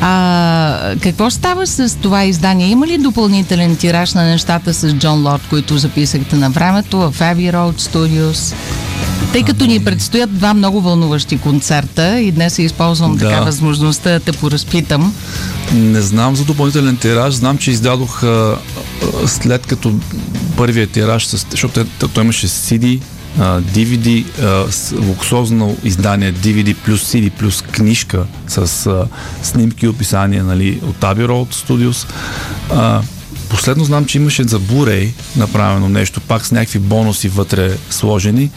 А, 0.00 0.94
какво 1.02 1.30
става 1.30 1.66
с 1.66 1.98
това 2.02 2.24
издание? 2.24 2.68
Има 2.68 2.86
ли 2.86 2.98
допълнителен 2.98 3.76
тираж 3.76 4.14
на 4.14 4.24
нещата 4.24 4.74
с 4.74 4.92
Джон 4.92 5.26
Лорд, 5.26 5.42
които 5.50 5.78
записахте 5.96 6.36
на 6.36 6.50
времето 6.50 6.98
в 6.98 7.12
Abbey 7.12 7.52
Road 7.52 7.80
Studios? 7.80 8.54
Тъй 9.32 9.42
като 9.42 9.66
ни 9.66 9.84
предстоят 9.84 10.34
два 10.38 10.54
много 10.54 10.80
вълнуващи 10.80 11.38
концерта 11.38 12.20
и 12.20 12.32
днес 12.32 12.58
използвам 12.58 13.16
да. 13.16 13.28
така 13.28 13.40
възможността 13.40 14.10
да 14.10 14.20
те 14.20 14.32
поразпитам. 14.32 15.14
Не 15.74 16.00
знам 16.00 16.36
за 16.36 16.44
допълнителен 16.44 16.96
тираж, 16.96 17.34
знам, 17.34 17.58
че 17.58 17.70
издадох 17.70 18.22
а, 18.22 18.58
след 19.26 19.66
като 19.66 19.94
първият 20.56 20.90
тираж, 20.90 21.28
защото 21.28 21.84
той 22.14 22.24
имаше 22.24 22.48
CD, 22.48 23.00
DVD, 23.38 24.24
луксозно 25.08 25.76
издание 25.84 26.32
DVD 26.32 26.74
плюс 26.74 27.12
CD 27.12 27.30
плюс 27.30 27.62
книжка 27.62 28.26
с 28.48 28.86
а, 28.86 29.06
снимки 29.42 29.86
и 29.86 29.88
описания 29.88 30.44
нали, 30.44 30.80
от 30.82 30.96
Abbey 30.96 31.26
Road 31.26 31.54
Studios. 31.54 32.06
Последно 33.48 33.84
знам, 33.84 34.04
че 34.04 34.18
имаше 34.18 34.44
за 34.44 34.60
Blu-ray 34.60 35.12
направено 35.36 35.88
нещо, 35.88 36.20
пак 36.20 36.46
с 36.46 36.52
някакви 36.52 36.78
бонуси 36.78 37.28
вътре 37.28 37.76
сложени 37.90 38.50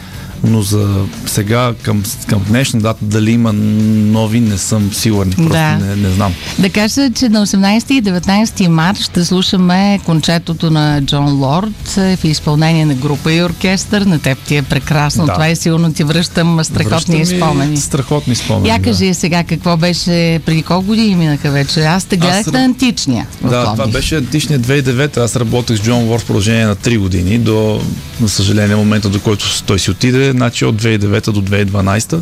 но 0.44 0.62
за 0.62 1.04
сега 1.26 1.72
към, 1.82 2.02
към 2.26 2.42
днешна 2.48 2.80
дата 2.80 3.04
дали 3.04 3.30
има 3.30 3.52
нови, 3.52 4.40
не 4.40 4.58
съм 4.58 4.90
сигурен. 4.92 5.32
Просто 5.32 5.52
да. 5.52 5.76
не, 5.76 5.96
не 5.96 6.10
знам. 6.10 6.34
Да 6.58 6.70
кажа, 6.70 7.10
че 7.10 7.28
на 7.28 7.46
18 7.46 7.92
и 7.92 8.02
19 8.02 8.68
март 8.68 8.98
ще 8.98 9.24
слушаме 9.24 10.00
кончетото 10.04 10.70
на 10.70 11.02
Джон 11.02 11.38
Лорд 11.38 11.88
в 11.96 12.24
изпълнение 12.24 12.86
на 12.86 12.94
група 12.94 13.32
и 13.32 13.42
оркестър. 13.42 14.02
На 14.02 14.18
теб 14.18 14.38
ти 14.38 14.56
е 14.56 14.62
прекрасно. 14.62 15.26
Да. 15.26 15.32
Това 15.32 15.48
е 15.48 15.56
силно 15.56 15.92
ти 15.92 16.04
връщам 16.04 16.64
страхотни 16.64 17.26
спомени. 17.26 17.76
Страхотни 17.76 18.34
спомени. 18.34 18.68
Я 18.68 18.82
кажи 18.82 19.08
да. 19.08 19.14
сега 19.14 19.44
какво 19.44 19.76
беше, 19.76 20.40
преди 20.46 20.62
колко 20.62 20.86
години 20.86 21.16
минаха 21.16 21.50
вече? 21.50 21.80
Аз 21.80 22.04
те 22.04 22.16
гледах 22.16 22.46
Аз... 22.46 22.52
на 22.52 22.64
античния. 22.64 23.26
Да, 23.42 23.64
това 23.64 23.86
беше 23.86 24.16
античния 24.16 24.60
2009. 24.60 25.16
Аз 25.16 25.36
работех 25.36 25.76
с 25.76 25.82
Джон 25.82 26.04
Лорд 26.04 26.22
в 26.22 26.26
продължение 26.26 26.66
на 26.66 26.76
3 26.76 26.98
години 26.98 27.38
до, 27.38 27.80
на 28.20 28.28
съжаление, 28.28 28.76
момента 28.76 29.08
до 29.08 29.20
който 29.20 29.64
той 29.66 29.78
си 29.78 29.90
отиде 29.90 30.29
значи 30.30 30.64
от 30.64 30.82
2009 30.82 31.30
до 31.30 31.42
2012 31.42 32.20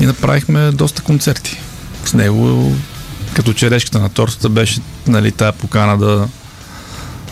и 0.00 0.06
направихме 0.06 0.70
доста 0.72 1.02
концерти. 1.02 1.56
С 2.04 2.14
него 2.14 2.76
като 3.34 3.52
черешката 3.52 3.98
на 3.98 4.08
тортата 4.08 4.48
беше 4.48 4.80
нали, 5.06 5.32
тая 5.32 5.52
покана 5.52 5.98
да, 5.98 6.28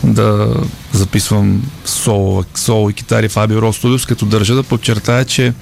да 0.03 0.55
записвам 0.93 1.71
соло, 1.85 2.43
соло 2.55 2.89
и 2.89 2.93
китари 2.93 3.29
в 3.29 3.35
Abbey 3.35 3.59
Road 3.59 3.83
Studios, 3.83 4.07
като 4.07 4.25
държа 4.25 4.55
да 4.55 4.63
подчертая, 4.63 5.25
че 5.25 5.53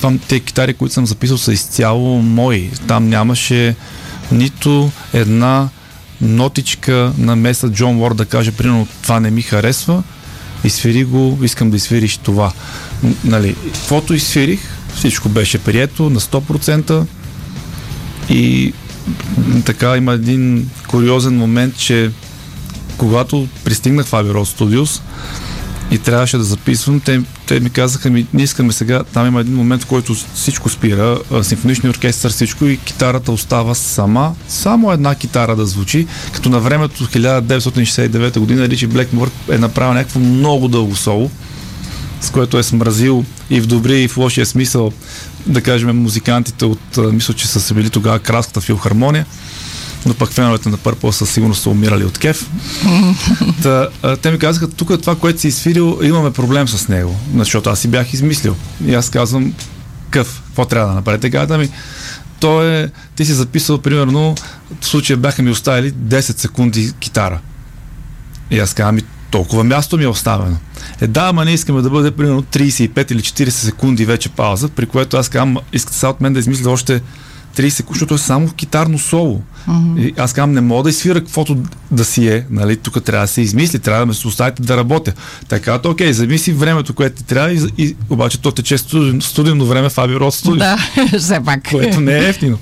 там 0.00 0.18
те 0.18 0.40
китари, 0.40 0.74
които 0.74 0.94
съм 0.94 1.06
записал 1.06 1.38
са 1.38 1.52
изцяло 1.52 2.22
мои. 2.22 2.70
Там 2.86 3.08
нямаше 3.08 3.74
нито 4.32 4.90
една 5.12 5.68
нотичка 6.20 7.12
на 7.18 7.36
меса 7.36 7.70
Джон 7.70 8.00
Уорд 8.00 8.16
да 8.16 8.24
каже, 8.24 8.52
примерно 8.52 8.86
това 9.02 9.20
не 9.20 9.30
ми 9.30 9.42
харесва, 9.42 10.02
изфири 10.64 11.04
го, 11.04 11.38
искам 11.42 11.70
да 11.70 11.76
изфириш 11.76 12.16
това. 12.16 12.52
Нали, 13.24 13.54
каквото 13.74 14.14
изфирих, 14.14 14.60
всичко 14.94 15.28
беше 15.28 15.58
прието 15.58 16.10
на 16.10 16.20
100% 16.20 17.04
и 18.30 18.72
така 19.64 19.96
има 19.96 20.12
един 20.12 20.70
куриозен 20.88 21.36
момент, 21.36 21.76
че 21.76 22.10
когато 22.96 23.48
пристигнах 23.64 24.06
в 24.06 24.10
Abbey 24.10 24.32
Road 24.32 24.58
Studios 24.58 25.00
и 25.90 25.98
трябваше 25.98 26.38
да 26.38 26.44
записвам, 26.44 27.00
те, 27.00 27.20
те 27.46 27.60
ми 27.60 27.70
казаха, 27.70 28.10
ми, 28.10 28.26
не 28.34 28.42
искаме 28.42 28.72
сега, 28.72 29.04
там 29.04 29.26
има 29.26 29.40
един 29.40 29.54
момент, 29.54 29.82
в 29.82 29.86
който 29.86 30.14
всичко 30.14 30.68
спира, 30.68 31.18
симфоничния 31.42 31.90
оркестър, 31.90 32.30
всичко 32.30 32.64
и 32.64 32.76
китарата 32.76 33.32
остава 33.32 33.74
сама, 33.74 34.34
само 34.48 34.92
една 34.92 35.14
китара 35.14 35.56
да 35.56 35.66
звучи, 35.66 36.06
като 36.32 36.48
на 36.48 36.60
времето 36.60 37.06
1969 37.06 38.38
година 38.38 38.68
Ричи 38.68 38.86
Блекмор 38.86 39.30
е 39.50 39.58
направил 39.58 39.94
някакво 39.94 40.20
много 40.20 40.68
дълго 40.68 40.96
соло, 40.96 41.30
с 42.20 42.30
което 42.30 42.58
е 42.58 42.62
смразил 42.62 43.24
и 43.50 43.60
в 43.60 43.66
добри 43.66 44.02
и 44.02 44.08
в 44.08 44.16
лошия 44.16 44.46
смисъл, 44.46 44.92
да 45.46 45.60
кажем, 45.60 46.02
музикантите 46.02 46.64
от, 46.64 46.96
мисля, 47.12 47.34
че 47.34 47.46
са 47.46 47.60
се 47.60 47.74
били 47.74 47.90
тогава 47.90 48.18
краската 48.18 48.60
филхармония, 48.60 49.26
но 50.06 50.14
пък 50.14 50.30
феновете 50.30 50.68
на 50.68 50.76
Пърпъл 50.76 51.12
със 51.12 51.30
сигурност 51.30 51.62
са 51.62 51.70
умирали 51.70 52.04
от 52.04 52.18
кеф. 52.18 52.50
Та, 53.62 53.88
те 54.22 54.30
ми 54.30 54.38
казаха, 54.38 54.68
тук 54.68 54.90
е 54.90 54.98
това, 54.98 55.16
което 55.16 55.40
си 55.40 55.48
изфирил, 55.48 55.98
имаме 56.02 56.30
проблем 56.30 56.68
с 56.68 56.88
него, 56.88 57.16
защото 57.36 57.70
аз 57.70 57.80
си 57.80 57.88
бях 57.88 58.12
измислил. 58.12 58.56
И 58.86 58.94
аз 58.94 59.10
казвам, 59.10 59.54
къв, 60.10 60.42
какво 60.46 60.64
трябва 60.64 60.88
да 60.88 60.94
направите? 60.94 61.30
Каза 61.30 61.58
ми, 61.58 61.68
то 62.40 62.62
е, 62.62 62.90
ти 63.16 63.24
си 63.24 63.32
записал, 63.32 63.78
примерно, 63.78 64.34
в 64.80 64.86
случая 64.86 65.16
бяха 65.16 65.42
ми 65.42 65.50
оставили 65.50 65.92
10 65.92 66.20
секунди 66.20 66.92
китара. 67.00 67.40
И 68.50 68.58
аз 68.58 68.74
казвам, 68.74 68.98
толкова 69.30 69.64
място 69.64 69.96
ми 69.96 70.04
е 70.04 70.08
оставено. 70.08 70.56
Е, 71.00 71.06
да, 71.06 71.28
ама 71.28 71.44
не 71.44 71.52
искаме 71.52 71.82
да 71.82 71.90
бъде 71.90 72.10
примерно 72.10 72.42
35 72.42 73.12
или 73.12 73.20
40 73.20 73.48
секунди 73.48 74.04
вече 74.04 74.28
пауза, 74.28 74.68
при 74.68 74.86
което 74.86 75.16
аз 75.16 75.28
казвам, 75.28 75.56
искате 75.72 75.96
сега 75.96 76.10
от 76.10 76.20
мен 76.20 76.32
да 76.32 76.38
измисля 76.38 76.70
още 76.70 77.00
30 77.58 77.68
секунди, 77.68 77.94
защото 77.94 78.14
е 78.14 78.18
само 78.18 78.48
китарно 78.48 78.98
соло. 78.98 79.42
Mm-hmm. 79.68 80.00
И 80.00 80.14
аз 80.16 80.32
казвам, 80.32 80.52
не 80.52 80.60
мога 80.60 80.82
да 80.82 80.90
изфира 80.90 81.20
каквото 81.20 81.56
да 81.90 82.04
си 82.04 82.28
е, 82.28 82.46
нали, 82.50 82.76
тук 82.76 83.04
трябва 83.04 83.24
да 83.24 83.32
се 83.32 83.40
измисли, 83.40 83.78
трябва 83.78 84.00
да 84.00 84.06
ме 84.06 84.14
се 84.14 84.28
оставите 84.28 84.62
да 84.62 84.76
работя. 84.76 85.12
Така, 85.48 85.78
то, 85.78 85.90
окей, 85.90 86.12
замисли 86.12 86.52
времето, 86.52 86.94
което 86.94 87.16
ти 87.16 87.24
трябва, 87.24 87.52
и, 87.52 87.60
и 87.78 87.96
обаче 88.10 88.40
то 88.40 88.52
тече 88.52 88.78
студено, 88.78 89.20
студено 89.20 89.66
време 89.66 89.88
в 89.88 89.96
Abbey 89.96 90.18
Road 90.18 90.46
Studio. 90.46 90.58
Да, 90.58 91.18
все 91.18 91.40
пак. 91.44 91.70
Което 91.70 92.00
не 92.00 92.18
е 92.18 92.28
ефтино. 92.28 92.58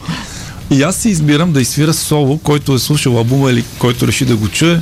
И 0.70 0.82
аз 0.82 0.96
си 0.96 1.08
избирам 1.08 1.52
да 1.52 1.60
изфира 1.60 1.94
соло, 1.94 2.38
който 2.38 2.74
е 2.74 2.78
слушал 2.78 3.18
албума 3.18 3.50
или 3.50 3.64
който 3.78 4.06
реши 4.06 4.24
да 4.24 4.36
го 4.36 4.48
чуе, 4.48 4.80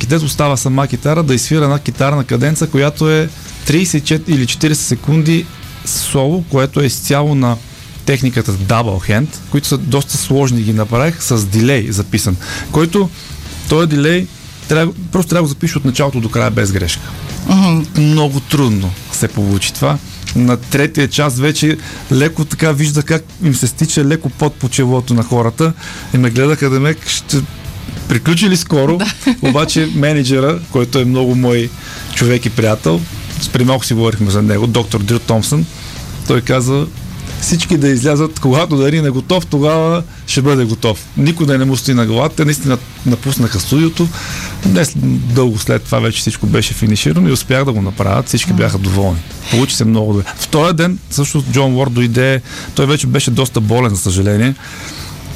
където 0.00 0.24
остава 0.24 0.56
сама 0.56 0.86
китара, 0.86 1.22
да 1.22 1.34
изсвира 1.34 1.64
една 1.64 1.78
китарна 1.78 2.24
каденца, 2.24 2.66
която 2.66 3.10
е 3.10 3.28
34 3.66 4.22
или 4.28 4.46
40 4.46 4.72
секунди 4.72 5.46
соло, 5.84 6.44
което 6.50 6.80
е 6.80 6.86
изцяло 6.86 7.34
на 7.34 7.56
техниката 8.06 8.52
Double 8.52 9.10
Hand, 9.10 9.26
които 9.50 9.68
са 9.68 9.78
доста 9.78 10.16
сложни 10.16 10.62
ги 10.62 10.72
направих 10.72 11.22
с 11.22 11.46
дилей 11.46 11.92
записан, 11.92 12.36
който 12.72 13.08
този 13.68 13.88
дилей 13.88 14.26
трябва, 14.68 14.92
просто 15.12 15.28
трябва 15.28 15.40
да 15.40 15.42
го 15.42 15.48
запишеш 15.48 15.76
от 15.76 15.84
началото 15.84 16.20
до 16.20 16.28
края 16.28 16.50
без 16.50 16.72
грешка. 16.72 17.02
Mm-hmm. 17.48 17.98
Много 17.98 18.40
трудно 18.40 18.90
се 19.12 19.28
получи 19.28 19.74
това. 19.74 19.98
На 20.36 20.56
третия 20.56 21.08
час 21.08 21.38
вече 21.38 21.78
леко 22.12 22.44
така 22.44 22.72
вижда 22.72 23.02
как 23.02 23.24
им 23.44 23.54
се 23.54 23.66
стича 23.66 24.04
леко 24.04 24.30
под 24.30 24.54
почелото 24.54 25.14
на 25.14 25.22
хората 25.22 25.72
и 26.14 26.18
ме 26.18 26.30
гледаха 26.30 26.70
да 26.70 26.80
ме 26.80 26.96
ще 27.06 27.36
приключили 28.08 28.56
скоро, 28.56 28.98
да. 28.98 29.06
обаче 29.48 29.88
менеджера, 29.94 30.60
който 30.72 30.98
е 30.98 31.04
много 31.04 31.34
мой 31.34 31.70
човек 32.14 32.46
и 32.46 32.50
приятел, 32.50 33.00
преди 33.52 33.64
малко 33.64 33.84
си 33.84 33.94
говорихме 33.94 34.30
за 34.30 34.42
него, 34.42 34.66
доктор 34.66 35.02
Дрю 35.02 35.18
Томсън. 35.18 35.66
Той 36.26 36.40
каза, 36.40 36.86
всички 37.44 37.76
да 37.76 37.88
излязат, 37.88 38.40
когато 38.40 38.76
Дарин 38.76 39.06
е 39.06 39.10
готов, 39.10 39.46
тогава 39.46 40.02
ще 40.26 40.42
бъде 40.42 40.64
готов. 40.64 41.04
Никой 41.16 41.46
да 41.46 41.58
не 41.58 41.64
му 41.64 41.76
стои 41.76 41.94
на 41.94 42.06
главата. 42.06 42.36
Те 42.36 42.44
наистина 42.44 42.78
напуснаха 43.06 43.60
студиото. 43.60 44.08
Днес 44.66 44.92
дълго 45.34 45.58
след 45.58 45.82
това 45.82 45.98
вече 45.98 46.20
всичко 46.20 46.46
беше 46.46 46.74
финиширано 46.74 47.28
и 47.28 47.32
успях 47.32 47.64
да 47.64 47.72
го 47.72 47.82
направят. 47.82 48.28
Всички 48.28 48.52
бяха 48.52 48.78
доволни. 48.78 49.18
Получи 49.50 49.76
се 49.76 49.84
много 49.84 50.12
добре. 50.12 50.24
Втория 50.36 50.72
ден 50.72 50.98
също 51.10 51.44
Джон 51.52 51.76
Уорд 51.76 51.92
дойде. 51.92 52.42
Той 52.74 52.86
вече 52.86 53.06
беше 53.06 53.30
доста 53.30 53.60
болен, 53.60 53.90
за 53.90 54.00
съжаление. 54.00 54.54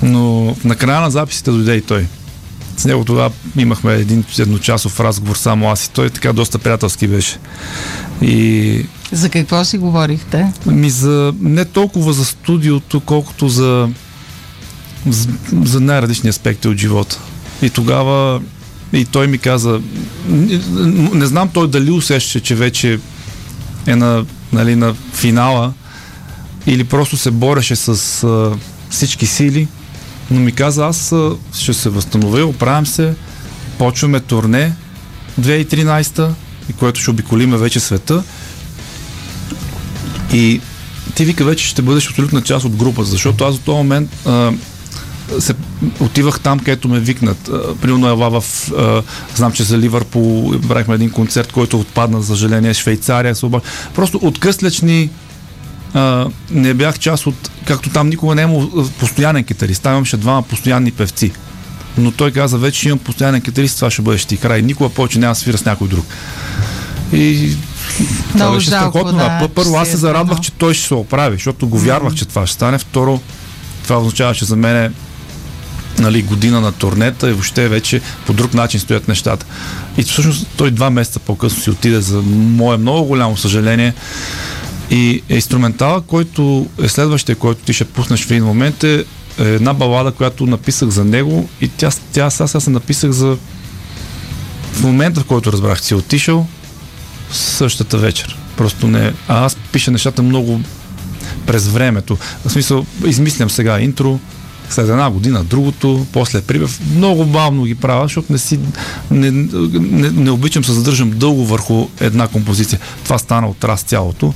Но 0.02 0.56
на 0.64 0.76
края 0.76 1.00
на 1.00 1.10
записите 1.10 1.50
дойде 1.50 1.74
и 1.74 1.82
той. 1.82 2.06
С 2.76 2.84
него 2.84 3.04
тогава 3.04 3.30
имахме 3.56 3.94
един 3.94 4.24
едночасов 4.38 5.00
разговор 5.00 5.36
само 5.36 5.70
аз 5.70 5.84
и 5.84 5.90
той 5.90 6.10
така 6.10 6.32
доста 6.32 6.58
приятелски 6.58 7.06
беше. 7.06 7.38
И 8.22 8.86
за 9.12 9.28
какво 9.28 9.64
си 9.64 9.78
говорихте? 9.78 10.52
Ми 10.66 10.90
за, 10.90 11.34
не 11.40 11.64
толкова 11.64 12.12
за 12.12 12.24
студиото, 12.24 13.00
колкото 13.00 13.48
за, 13.48 13.88
за, 15.06 15.28
за 15.52 15.80
най-различни 15.80 16.30
аспекти 16.30 16.68
от 16.68 16.76
живота. 16.76 17.18
И 17.62 17.70
тогава 17.70 18.40
и 18.92 19.04
той 19.04 19.26
ми 19.26 19.38
каза, 19.38 19.80
не, 20.28 20.60
не 21.14 21.26
знам 21.26 21.48
той 21.48 21.68
дали 21.68 21.90
усеща, 21.90 22.40
че 22.40 22.54
вече 22.54 23.00
е 23.86 23.96
на, 23.96 24.24
нали, 24.52 24.76
на 24.76 24.94
финала 25.12 25.72
или 26.66 26.84
просто 26.84 27.16
се 27.16 27.30
бореше 27.30 27.76
с 27.76 28.24
а, 28.24 28.52
всички 28.90 29.26
сили, 29.26 29.68
но 30.30 30.40
ми 30.40 30.52
каза, 30.52 30.86
аз 30.86 31.12
а, 31.12 31.30
ще 31.54 31.74
се 31.74 31.88
възстановя, 31.88 32.44
оправям 32.44 32.86
се, 32.86 33.14
почваме 33.78 34.20
турне 34.20 34.72
2013 35.40 36.30
и 36.70 36.72
което 36.72 37.00
ще 37.00 37.10
обиколиме 37.10 37.56
вече 37.56 37.80
света 37.80 38.22
и 40.32 40.60
ти 41.14 41.24
вика 41.24 41.44
вече 41.44 41.66
ще 41.66 41.82
бъдеш 41.82 42.08
абсолютна 42.08 42.42
част 42.42 42.64
от 42.64 42.76
групата, 42.76 43.04
защото 43.04 43.44
аз 43.44 43.56
в 43.56 43.60
този 43.60 43.76
момент 43.76 44.26
а, 44.26 44.52
се 45.38 45.54
отивах 46.00 46.40
там, 46.40 46.58
където 46.58 46.88
ме 46.88 47.00
викнат. 47.00 47.50
Примерно 47.80 48.08
ела 48.08 48.40
в... 48.40 48.44
А, 48.78 49.02
знам, 49.36 49.52
че 49.52 49.62
за 49.62 49.78
Ливърпул 49.78 50.54
правихме 50.68 50.94
един 50.94 51.10
концерт, 51.10 51.52
който 51.52 51.80
отпадна, 51.80 52.20
за 52.20 52.26
съжаление, 52.26 52.74
Швейцария. 52.74 53.34
Суба. 53.34 53.60
Просто 53.94 54.20
откъслечни 54.22 55.10
а, 55.94 56.26
не 56.50 56.74
бях 56.74 56.98
част 56.98 57.26
от... 57.26 57.50
Както 57.64 57.90
там 57.90 58.08
никога 58.08 58.34
не 58.34 58.42
е 58.42 58.44
имал 58.44 58.88
постоянен 58.98 59.44
китарист. 59.44 59.82
Там 59.82 59.96
имаше 59.96 60.16
двама 60.16 60.42
постоянни 60.42 60.90
певци. 60.90 61.32
Но 61.98 62.10
той 62.10 62.30
каза, 62.30 62.58
вече 62.58 62.88
имам 62.88 62.98
постоянен 62.98 63.40
китарист, 63.40 63.76
това 63.76 63.90
ще 63.90 64.02
бъдеш 64.02 64.24
ти 64.24 64.36
край. 64.36 64.62
Никога 64.62 64.90
повече 64.90 65.18
няма 65.18 65.34
свира 65.34 65.58
с 65.58 65.64
някой 65.64 65.88
друг. 65.88 66.06
И 67.12 67.56
много 68.34 68.54
беше 68.54 68.70
жалко, 68.70 68.98
страхотно. 68.98 69.18
Да, 69.18 69.48
Първо 69.54 69.76
аз 69.76 69.88
се 69.88 69.94
е 69.94 69.96
зарадвах, 69.96 70.40
че 70.40 70.52
той 70.52 70.74
ще 70.74 70.86
се 70.86 70.94
оправи, 70.94 71.36
защото 71.36 71.68
го 71.68 71.78
вярвах, 71.78 72.14
че 72.14 72.24
това 72.24 72.46
ще 72.46 72.54
стане. 72.54 72.78
Второ, 72.78 73.20
това 73.82 73.98
означава, 73.98 74.34
че 74.34 74.44
за 74.44 74.56
мен 74.56 74.76
е 74.76 74.90
нали, 75.98 76.22
година 76.22 76.60
на 76.60 76.72
турнета 76.72 77.28
и 77.28 77.32
въобще 77.32 77.68
вече 77.68 78.00
по 78.26 78.32
друг 78.32 78.54
начин 78.54 78.80
стоят 78.80 79.08
нещата. 79.08 79.46
И 79.98 80.02
всъщност 80.02 80.46
той 80.56 80.70
два 80.70 80.90
месеца 80.90 81.18
по-късно 81.18 81.62
си 81.62 81.70
отиде 81.70 82.00
за 82.00 82.22
мое 82.22 82.76
много 82.76 83.04
голямо 83.04 83.36
съжаление. 83.36 83.94
И 84.90 85.22
инструментала, 85.28 86.00
който 86.00 86.66
е 86.82 86.88
следващия, 86.88 87.36
който 87.36 87.64
ти 87.64 87.72
ще 87.72 87.84
пуснеш 87.84 88.26
в 88.26 88.30
един 88.30 88.44
момент 88.44 88.84
е 88.84 89.04
една 89.38 89.74
балада, 89.74 90.12
която 90.12 90.46
написах 90.46 90.88
за 90.88 91.04
него 91.04 91.48
и 91.60 91.68
тя, 91.68 91.90
тя 92.12 92.30
сега, 92.30 92.46
сега 92.46 92.60
се 92.60 92.70
написах 92.70 93.10
за 93.10 93.36
в 94.72 94.82
момента, 94.82 95.20
в 95.20 95.24
който 95.24 95.52
разбрах, 95.52 95.80
че 95.80 95.86
си 95.86 95.94
отишъл, 95.94 96.46
същата 97.32 97.98
вечер. 97.98 98.38
Просто 98.56 98.88
не. 98.88 99.12
А 99.28 99.44
аз 99.44 99.56
пиша 99.72 99.90
нещата 99.90 100.22
много 100.22 100.60
през 101.46 101.68
времето. 101.68 102.18
В 102.46 102.50
смисъл, 102.50 102.86
измислям 103.06 103.50
сега 103.50 103.80
интро, 103.80 104.18
след 104.70 104.88
една 104.88 105.10
година 105.10 105.44
другото, 105.44 106.06
после 106.12 106.40
прибив. 106.40 106.80
Много 106.96 107.24
бавно 107.24 107.64
ги 107.64 107.74
правя, 107.74 108.04
защото 108.04 108.32
не, 108.32 108.38
си, 108.38 108.58
не, 109.10 109.30
не, 109.30 110.10
не 110.10 110.30
обичам 110.30 110.64
се 110.64 110.72
задържам 110.72 111.10
дълго 111.10 111.46
върху 111.46 111.86
една 112.00 112.28
композиция. 112.28 112.80
Това 113.04 113.18
стана 113.18 113.48
от 113.48 113.64
раз 113.64 113.82
цялото. 113.82 114.34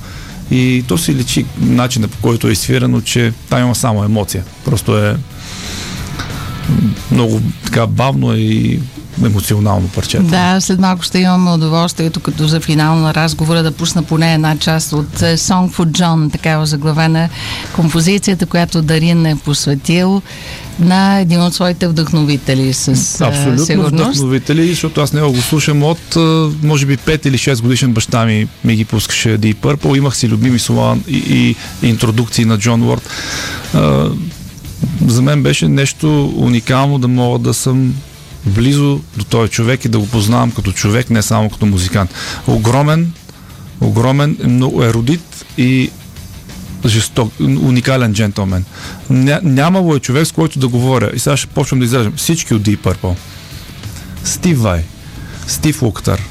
И 0.51 0.83
то 0.87 0.97
си 0.97 1.15
личи 1.15 1.45
начинът 1.59 2.11
по 2.11 2.17
който 2.17 2.47
е 2.47 2.51
изфирано, 2.51 3.01
че 3.01 3.33
там 3.49 3.61
има 3.61 3.75
само 3.75 4.03
емоция. 4.03 4.43
Просто 4.65 4.97
е 4.97 5.17
много 7.11 7.41
така 7.65 7.87
бавно 7.87 8.35
и 8.35 8.79
емоционално 9.25 9.87
парче. 9.87 10.19
Да, 10.19 10.61
след 10.61 10.79
малко 10.79 11.03
ще 11.03 11.19
имаме 11.19 11.51
удоволствието, 11.51 12.19
като 12.19 12.47
за 12.47 12.59
финал 12.59 12.95
на 12.95 13.13
разговора, 13.13 13.63
да 13.63 13.71
пусна 13.71 14.03
поне 14.03 14.33
една 14.33 14.57
част 14.57 14.93
от 14.93 15.21
е, 15.21 15.37
Song 15.37 15.71
for 15.71 15.85
John, 15.85 16.31
такава 16.31 16.65
заглавена 16.65 17.29
композицията, 17.75 18.45
която 18.45 18.81
Дарин 18.81 19.25
е 19.25 19.35
посветил 19.35 20.21
на 20.79 21.19
един 21.19 21.41
от 21.41 21.53
своите 21.53 21.87
вдъхновители 21.87 22.73
с 22.73 22.87
е, 23.21 23.23
Абсолютно 23.23 23.65
сигурност. 23.65 23.93
вдъхновители, 23.93 24.69
защото 24.69 25.01
аз 25.01 25.13
него 25.13 25.31
го 25.31 25.41
слушам 25.41 25.83
от 25.83 26.15
е, 26.15 26.19
може 26.63 26.85
би 26.85 26.97
5 26.97 27.27
или 27.27 27.37
6 27.37 27.61
годишен 27.61 27.93
баща 27.93 28.25
ми 28.25 28.47
ми 28.63 28.75
ги 28.75 28.85
пускаше 28.85 29.29
Deep 29.29 29.55
Purple. 29.55 29.97
Имах 29.97 30.17
си 30.17 30.29
любими 30.29 30.59
слова 30.59 30.97
и, 31.07 31.17
и, 31.17 31.55
и 31.83 31.89
интродукции 31.89 32.45
на 32.45 32.57
Джон 32.57 32.83
Уорд. 32.83 33.09
За 35.07 35.21
мен 35.21 35.43
беше 35.43 35.67
нещо 35.67 36.33
уникално 36.35 36.97
да 36.99 37.07
мога 37.07 37.39
да 37.39 37.53
съм 37.53 37.93
близо 38.45 39.01
до 39.17 39.23
този 39.23 39.51
човек 39.51 39.85
и 39.85 39.89
да 39.89 39.99
го 39.99 40.07
познавам 40.07 40.51
като 40.51 40.71
човек, 40.71 41.09
не 41.09 41.21
само 41.21 41.49
като 41.49 41.65
музикант. 41.65 42.13
Огромен, 42.47 43.11
огромен, 43.81 44.37
много 44.43 44.83
еродит 44.83 45.45
и 45.57 45.91
жесток, 46.85 47.33
уникален 47.39 48.13
джентлмен. 48.13 48.65
Ня, 49.09 49.39
нямало 49.43 49.95
е 49.95 49.99
човек, 49.99 50.27
с 50.27 50.31
който 50.31 50.59
да 50.59 50.67
говоря. 50.67 51.11
И 51.13 51.19
сега 51.19 51.37
ще 51.37 51.47
почвам 51.47 51.79
да 51.79 51.85
изражам 51.85 52.13
всички 52.15 52.53
от 52.53 52.61
Deep 52.61 52.77
Purple. 52.77 53.15
Стив 54.23 54.61
Вай, 54.61 54.83
Стив 55.47 55.81
Луктър, 55.81 56.21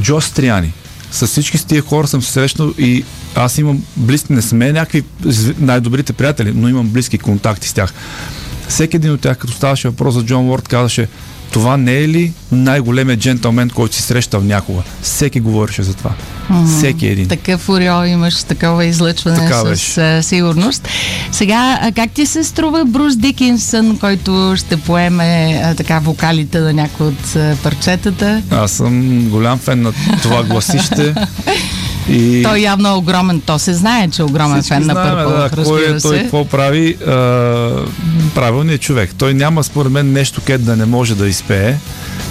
Джо 0.00 0.20
Стриани. 0.20 0.72
С 1.10 1.26
всички 1.26 1.58
с 1.58 1.64
тия 1.64 1.82
хора 1.82 2.08
съм 2.08 2.22
се 2.22 2.32
срещнал 2.32 2.72
и 2.78 3.04
аз 3.34 3.58
имам 3.58 3.82
близки, 3.96 4.32
не 4.32 4.42
сме 4.42 4.72
някакви 4.72 5.04
най-добрите 5.58 6.12
приятели, 6.12 6.52
но 6.54 6.68
имам 6.68 6.88
близки 6.88 7.18
контакти 7.18 7.68
с 7.68 7.72
тях 7.72 7.92
всеки 8.68 8.96
един 8.96 9.12
от 9.12 9.20
тях, 9.20 9.38
като 9.38 9.52
ставаше 9.52 9.88
въпрос 9.88 10.14
за 10.14 10.24
Джон 10.24 10.48
Уорд, 10.48 10.68
казаше 10.68 11.08
това 11.52 11.76
не 11.76 11.96
е 11.96 12.08
ли 12.08 12.32
най-големият 12.52 13.20
джентълмен, 13.20 13.70
който 13.70 13.94
си 13.94 14.02
срещал 14.02 14.40
някога? 14.40 14.82
Всеки 15.02 15.40
говореше 15.40 15.82
за 15.82 15.94
това. 15.94 16.10
Mm-hmm. 16.50 16.78
Всеки 16.78 17.06
един. 17.06 17.28
Такъв 17.28 17.68
ореол 17.68 18.06
имаш, 18.06 18.42
такова 18.42 18.84
излъчване 18.84 19.36
така 19.36 19.76
с 19.76 19.96
uh, 19.96 20.20
сигурност. 20.20 20.88
Сега, 21.32 21.90
как 21.94 22.10
ти 22.10 22.26
се 22.26 22.44
струва 22.44 22.84
Брус 22.84 23.16
Дикинсън, 23.16 23.98
който 23.98 24.54
ще 24.56 24.76
поеме 24.76 25.60
а, 25.64 25.74
така 25.74 25.98
вокалите 25.98 26.60
на 26.60 26.72
някои 26.72 27.06
от 27.06 27.26
uh, 27.26 27.56
парчетата? 27.56 28.42
Аз 28.50 28.72
съм 28.72 29.24
голям 29.28 29.58
фен 29.58 29.82
на 29.82 29.92
това 30.22 30.42
гласище. 30.42 31.14
И... 32.10 32.42
Той 32.42 32.58
явно 32.58 32.88
е 32.88 32.92
огромен, 32.92 33.40
то 33.40 33.58
се 33.58 33.74
знае, 33.74 34.08
че 34.08 34.22
е 34.22 34.24
огромен 34.24 34.62
фен 34.62 34.86
на 34.86 34.94
Пърпъл, 34.94 35.30
да, 35.30 35.64
кой 35.64 35.84
е, 35.84 35.98
той 36.00 36.18
какво 36.18 36.44
прави? 36.44 36.96
А, 37.06 37.12
правилният 38.30 38.80
човек. 38.80 39.10
Той 39.18 39.34
няма 39.34 39.64
според 39.64 39.92
мен 39.92 40.12
нещо, 40.12 40.40
къде 40.46 40.64
да 40.64 40.76
не 40.76 40.84
може 40.86 41.14
да 41.14 41.28
изпее. 41.28 41.76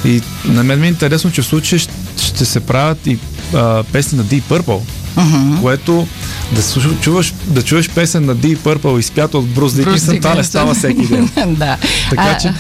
И 0.06 0.22
на 0.46 0.64
мен 0.64 0.80
ми 0.80 0.86
е 0.86 0.90
интересно, 0.90 1.32
че 1.32 1.42
в 1.42 1.46
случая 1.46 1.80
ще, 2.18 2.46
се 2.46 2.60
правят 2.60 3.08
и 3.08 3.20
а, 3.54 3.84
песни 3.84 4.18
на 4.18 4.26
Deep 4.26 4.42
Purple, 4.42 4.82
uh-huh. 5.18 5.62
което 5.62 6.08
да 6.52 6.62
чуваш, 7.02 7.34
да 7.48 7.62
чуваш 7.64 7.90
песен 7.90 8.26
на 8.26 8.36
Deep 8.36 8.58
Purple 8.58 9.00
изпята 9.00 9.38
от 9.38 9.48
Брус 9.50 9.74
Дикинсън, 9.74 10.20
това 10.20 10.36
не 10.36 10.44
става 10.44 10.74
всеки 10.74 11.08
ден. 11.08 11.30
да. 11.48 11.78
Така 12.10 12.38
че 12.38 12.54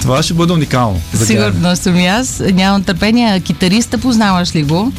това 0.00 0.22
ще 0.22 0.34
бъде 0.34 0.52
уникално. 0.52 1.00
Сигурно 1.14 1.76
съм 1.76 1.96
и 1.96 2.06
аз. 2.06 2.42
Нямам 2.52 2.82
търпение. 2.82 3.40
Китариста 3.40 3.98
познаваш 3.98 4.54
ли 4.54 4.62
го? 4.62 4.92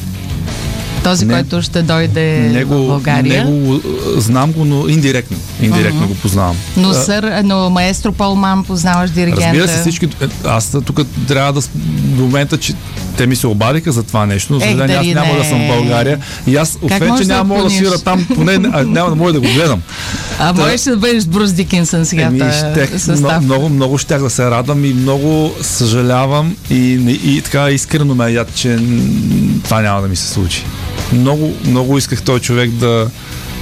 Този, 1.04 1.26
не, 1.26 1.34
който 1.34 1.62
ще 1.62 1.82
дойде 1.82 2.38
него, 2.38 2.74
в 2.74 2.86
България? 2.86 3.44
Него 3.44 3.80
знам 4.16 4.52
го, 4.52 4.64
но 4.64 4.88
индиректно. 4.88 5.36
Индиректно 5.62 6.00
uh-huh. 6.00 6.08
го 6.08 6.14
познавам. 6.14 6.56
Но, 6.76 6.92
сър, 6.92 7.42
но 7.44 7.70
маестро 7.70 8.12
Палман 8.12 8.64
познаваш 8.64 9.10
диригента. 9.10 9.46
Разбира 9.46 9.68
се, 9.68 9.80
всички. 9.80 10.04
Е, 10.04 10.08
аз 10.44 10.76
тук 10.84 11.00
трябва 11.28 11.52
да. 11.52 11.60
До 12.02 12.22
момента, 12.22 12.58
че 12.58 12.74
те 13.16 13.26
ми 13.26 13.36
се 13.36 13.46
обадиха 13.46 13.92
за 13.92 14.02
това 14.02 14.26
нещо, 14.26 14.52
но 14.52 14.60
за 14.60 14.76
да 14.76 14.84
аз 14.84 15.06
няма 15.06 15.34
да 15.34 15.44
съм 15.44 15.64
в 15.64 15.68
България. 15.68 16.18
И 16.46 16.56
аз, 16.56 16.78
освен, 16.82 17.18
че 17.18 17.24
няма 17.24 17.56
да, 17.56 17.64
да 17.64 17.70
свира 17.70 17.98
там, 17.98 18.26
поне 18.34 18.58
няма 18.58 19.10
да 19.10 19.14
мога 19.14 19.32
да 19.32 19.40
го 19.40 19.46
гледам. 19.54 19.82
А 20.38 20.54
Та, 20.54 20.62
можеш 20.62 20.80
да 20.80 20.96
бъдеш 20.96 21.24
Брус 21.24 21.52
Дикинсън 21.52 22.06
сега? 22.06 22.22
Еми, 22.22 22.38
щех, 22.38 23.08
много, 23.18 23.40
много, 23.40 23.68
много 23.68 23.98
щях 23.98 24.22
да 24.22 24.30
се 24.30 24.50
радвам 24.50 24.84
и 24.84 24.94
много 24.94 25.54
съжалявам 25.60 26.56
и, 26.70 26.74
и, 26.74 27.36
и 27.36 27.42
така 27.42 27.70
искрено 27.70 28.14
ме 28.14 28.30
яд, 28.30 28.54
че 28.54 28.78
това 29.64 29.80
няма 29.80 30.02
да 30.02 30.08
ми 30.08 30.16
се 30.16 30.28
случи. 30.28 30.64
Много, 31.12 31.54
много 31.64 31.98
исках 31.98 32.22
този 32.22 32.42
човек 32.42 32.70
да, 32.70 33.10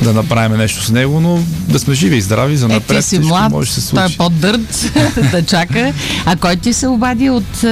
да 0.02 0.12
направим 0.12 0.58
нещо 0.58 0.84
с 0.84 0.90
него, 0.90 1.20
но 1.20 1.38
да 1.68 1.78
сме 1.78 1.94
живи 1.94 2.16
и 2.16 2.20
здрави 2.20 2.56
за 2.56 2.68
напред. 2.68 2.98
Е, 2.98 3.02
ти 3.02 3.08
си 3.08 3.18
млад, 3.18 3.52
може 3.52 3.68
да 3.68 3.74
се 3.74 3.80
случи. 3.80 4.02
той 4.04 4.12
е 4.12 4.16
по-дърт 4.16 4.92
да 5.30 5.42
чака. 5.42 5.92
А 6.24 6.36
кой 6.36 6.56
ти 6.56 6.72
се 6.72 6.86
обади 6.88 7.30
от 7.30 7.64
е, 7.64 7.66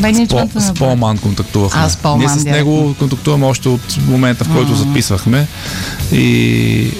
менеджмента? 0.00 0.60
С, 0.60 0.74
Полман 0.74 1.18
контактувахме. 1.18 1.80
А, 1.84 1.88
с 1.88 1.96
Полман, 1.96 2.18
Ние 2.18 2.28
с 2.28 2.44
него 2.44 2.94
контактуваме 2.98 3.46
още 3.46 3.68
от 3.68 3.98
момента, 4.08 4.44
в 4.44 4.54
който 4.54 4.74
записвахме. 4.74 5.46
И 6.12 6.90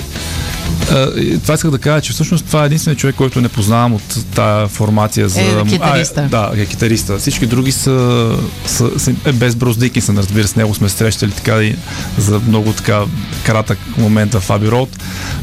това 1.42 1.55
исках 1.55 1.71
да 1.71 1.79
кажа, 1.79 2.01
че 2.01 2.12
всъщност 2.12 2.47
това 2.47 2.62
е 2.62 2.66
единственият 2.66 2.99
човек, 2.99 3.16
който 3.16 3.40
не 3.40 3.49
познавам 3.49 3.95
от 3.95 4.18
тази 4.35 4.75
формация 4.75 5.29
за... 5.29 5.40
Е, 5.40 5.64
китариста. 5.64 6.21
А, 6.21 6.25
е, 6.25 6.29
да, 6.29 6.51
е 6.62 6.66
китариста. 6.66 7.18
Всички 7.18 7.47
други 7.47 7.73
са, 7.73 8.29
са, 8.66 8.99
са 8.99 9.14
е, 9.25 9.33
без 9.33 9.55
Брус 9.55 9.77
Дикинсън, 9.77 10.18
разбира 10.18 10.49
се, 10.49 10.59
него 10.59 10.75
сме 10.75 10.88
срещали 10.88 11.31
така 11.31 11.62
и 11.62 11.77
за 12.18 12.40
много 12.49 12.73
така 12.73 13.03
кратък 13.45 13.79
момент 13.99 14.35
в 14.35 14.51
Аби 14.51 14.71
Роуд, 14.71 14.90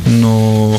но 0.08 0.72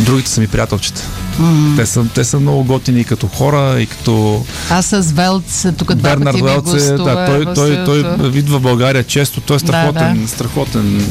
другите 0.00 0.30
са 0.30 0.40
ми 0.40 0.48
приятелчета. 0.48 1.02
Mm-hmm. 1.40 1.76
Те, 1.76 1.86
са, 1.86 2.04
те 2.14 2.24
са 2.24 2.40
много 2.40 2.64
готини 2.64 3.04
като 3.04 3.26
хора 3.26 3.80
и 3.80 3.86
като... 3.86 4.44
Аз 4.70 4.86
с 4.86 5.12
Велц, 5.12 5.66
тук 5.76 5.94
два 5.94 6.10
Бернард 6.10 6.32
пъти 6.32 6.42
Велц 6.42 6.82
е, 6.82 6.92
да, 6.92 7.26
той, 7.26 7.54
той, 7.54 7.84
той, 7.84 8.16
той 8.18 8.38
идва 8.38 8.58
в 8.58 8.62
България 8.62 9.04
често, 9.04 9.40
той 9.40 9.56
е 9.56 9.58
страхотен, 9.58 10.14
да, 10.14 10.22
да. 10.22 10.28
страхотен 10.28 11.06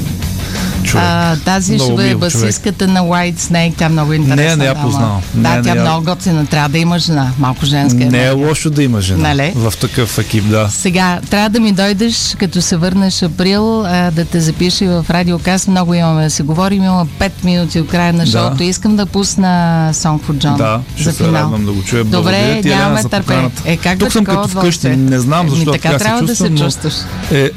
човек. 0.84 1.06
А, 1.08 1.36
тази 1.46 1.74
много 1.74 1.92
ще 1.92 1.96
бъде 1.96 2.16
басистката 2.16 2.88
на 2.88 3.00
White 3.00 3.38
Snake, 3.38 3.74
тя 3.78 3.86
е 3.86 3.90
много 3.90 4.14
интересна. 4.14 4.46
Не, 4.46 4.56
не 4.56 4.66
я 4.66 4.76
познавам. 4.76 5.22
Да, 5.34 5.50
не, 5.50 5.62
тя 5.62 5.74
не, 5.74 5.80
е 5.80 5.84
много 5.84 6.06
готина. 6.06 6.46
Трябва 6.46 6.70
да 6.70 6.78
има 6.78 7.00
жена. 7.00 7.32
Малко 7.40 7.66
женска. 7.66 8.06
Не 8.06 8.26
е 8.26 8.32
лошо 8.32 8.70
да 8.70 8.84
има 8.84 9.02
жена. 9.02 9.34
Нали? 9.34 9.54
В 9.56 9.74
такъв 9.82 10.18
екип, 10.18 10.50
да. 10.50 10.70
Сега, 10.70 11.20
трябва 11.30 11.50
да 11.50 11.60
ми 11.60 11.72
дойдеш, 11.72 12.36
като 12.40 12.62
се 12.62 12.78
върнеш 12.78 13.24
април, 13.24 13.86
а, 13.86 14.12
да 14.12 14.26
те 14.26 14.40
запиши 14.40 14.88
в 14.88 15.06
радиокаст. 15.10 15.68
Много 15.68 15.94
имаме 15.94 16.24
да 16.24 16.30
се 16.30 16.44
говорим. 16.44 16.84
Има 16.84 17.08
5 17.20 17.32
минути 17.44 17.80
от 17.80 17.88
края 17.88 18.14
на 18.14 18.26
шоуто. 18.26 18.56
Да. 18.56 18.64
Искам 18.64 18.96
да 18.96 19.06
пусна 19.06 19.90
Song 19.94 20.22
for 20.22 20.34
John. 20.34 20.58
Да, 20.58 20.82
ще 20.96 21.04
за 21.04 21.14
финал. 21.14 21.58
се 21.58 21.64
да 21.64 21.72
го 21.72 21.84
чуя. 21.84 22.04
Добре, 22.04 22.62
нямаме 22.66 23.04
търпение. 23.04 23.52
Е, 23.66 23.78
как 23.78 24.00
Тук 24.00 24.12
съм 24.12 24.26
като 24.26 24.48
вкъщи. 24.48 24.90
Не 24.90 25.20
знам 25.20 25.50
защо 25.50 25.72
така, 25.72 25.90
така 25.90 25.98
трябва 25.98 26.20
се 26.20 26.28
чувствам, 26.28 26.50
да 26.50 26.58
се 26.58 26.64
чувстваш. 26.64 26.94
Е, 27.32 27.50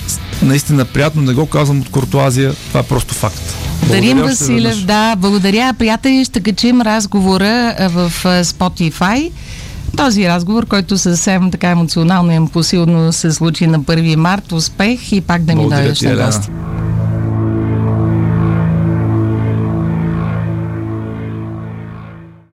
наистина 0.45 0.85
приятно, 0.85 1.23
не 1.23 1.35
го 1.35 1.47
казвам 1.47 1.81
от 1.81 1.89
куртуазия, 1.89 2.55
това 2.69 2.81
е 2.81 2.83
просто 2.83 3.15
факт. 3.15 3.57
Дарин 3.89 4.19
Василев, 4.19 4.85
да, 4.85 5.17
благодаря. 5.17 5.75
Приятели, 5.79 6.25
ще 6.25 6.41
качим 6.41 6.81
разговора 6.81 7.75
в 7.91 8.13
Spotify. 8.25 9.31
Този 9.97 10.29
разговор, 10.29 10.67
който 10.67 10.99
съвсем 10.99 11.51
така 11.51 11.69
емоционално 11.69 12.33
и 12.33 12.35
импулсивно 12.35 13.13
се 13.13 13.33
случи 13.33 13.67
на 13.67 13.81
1 13.81 14.17
март, 14.17 14.53
успех 14.53 15.13
и 15.13 15.21
пак 15.21 15.43
да 15.43 15.55
ми 15.55 15.69
дойдеш 15.69 16.01
на 16.01 16.27
гости. 16.27 16.49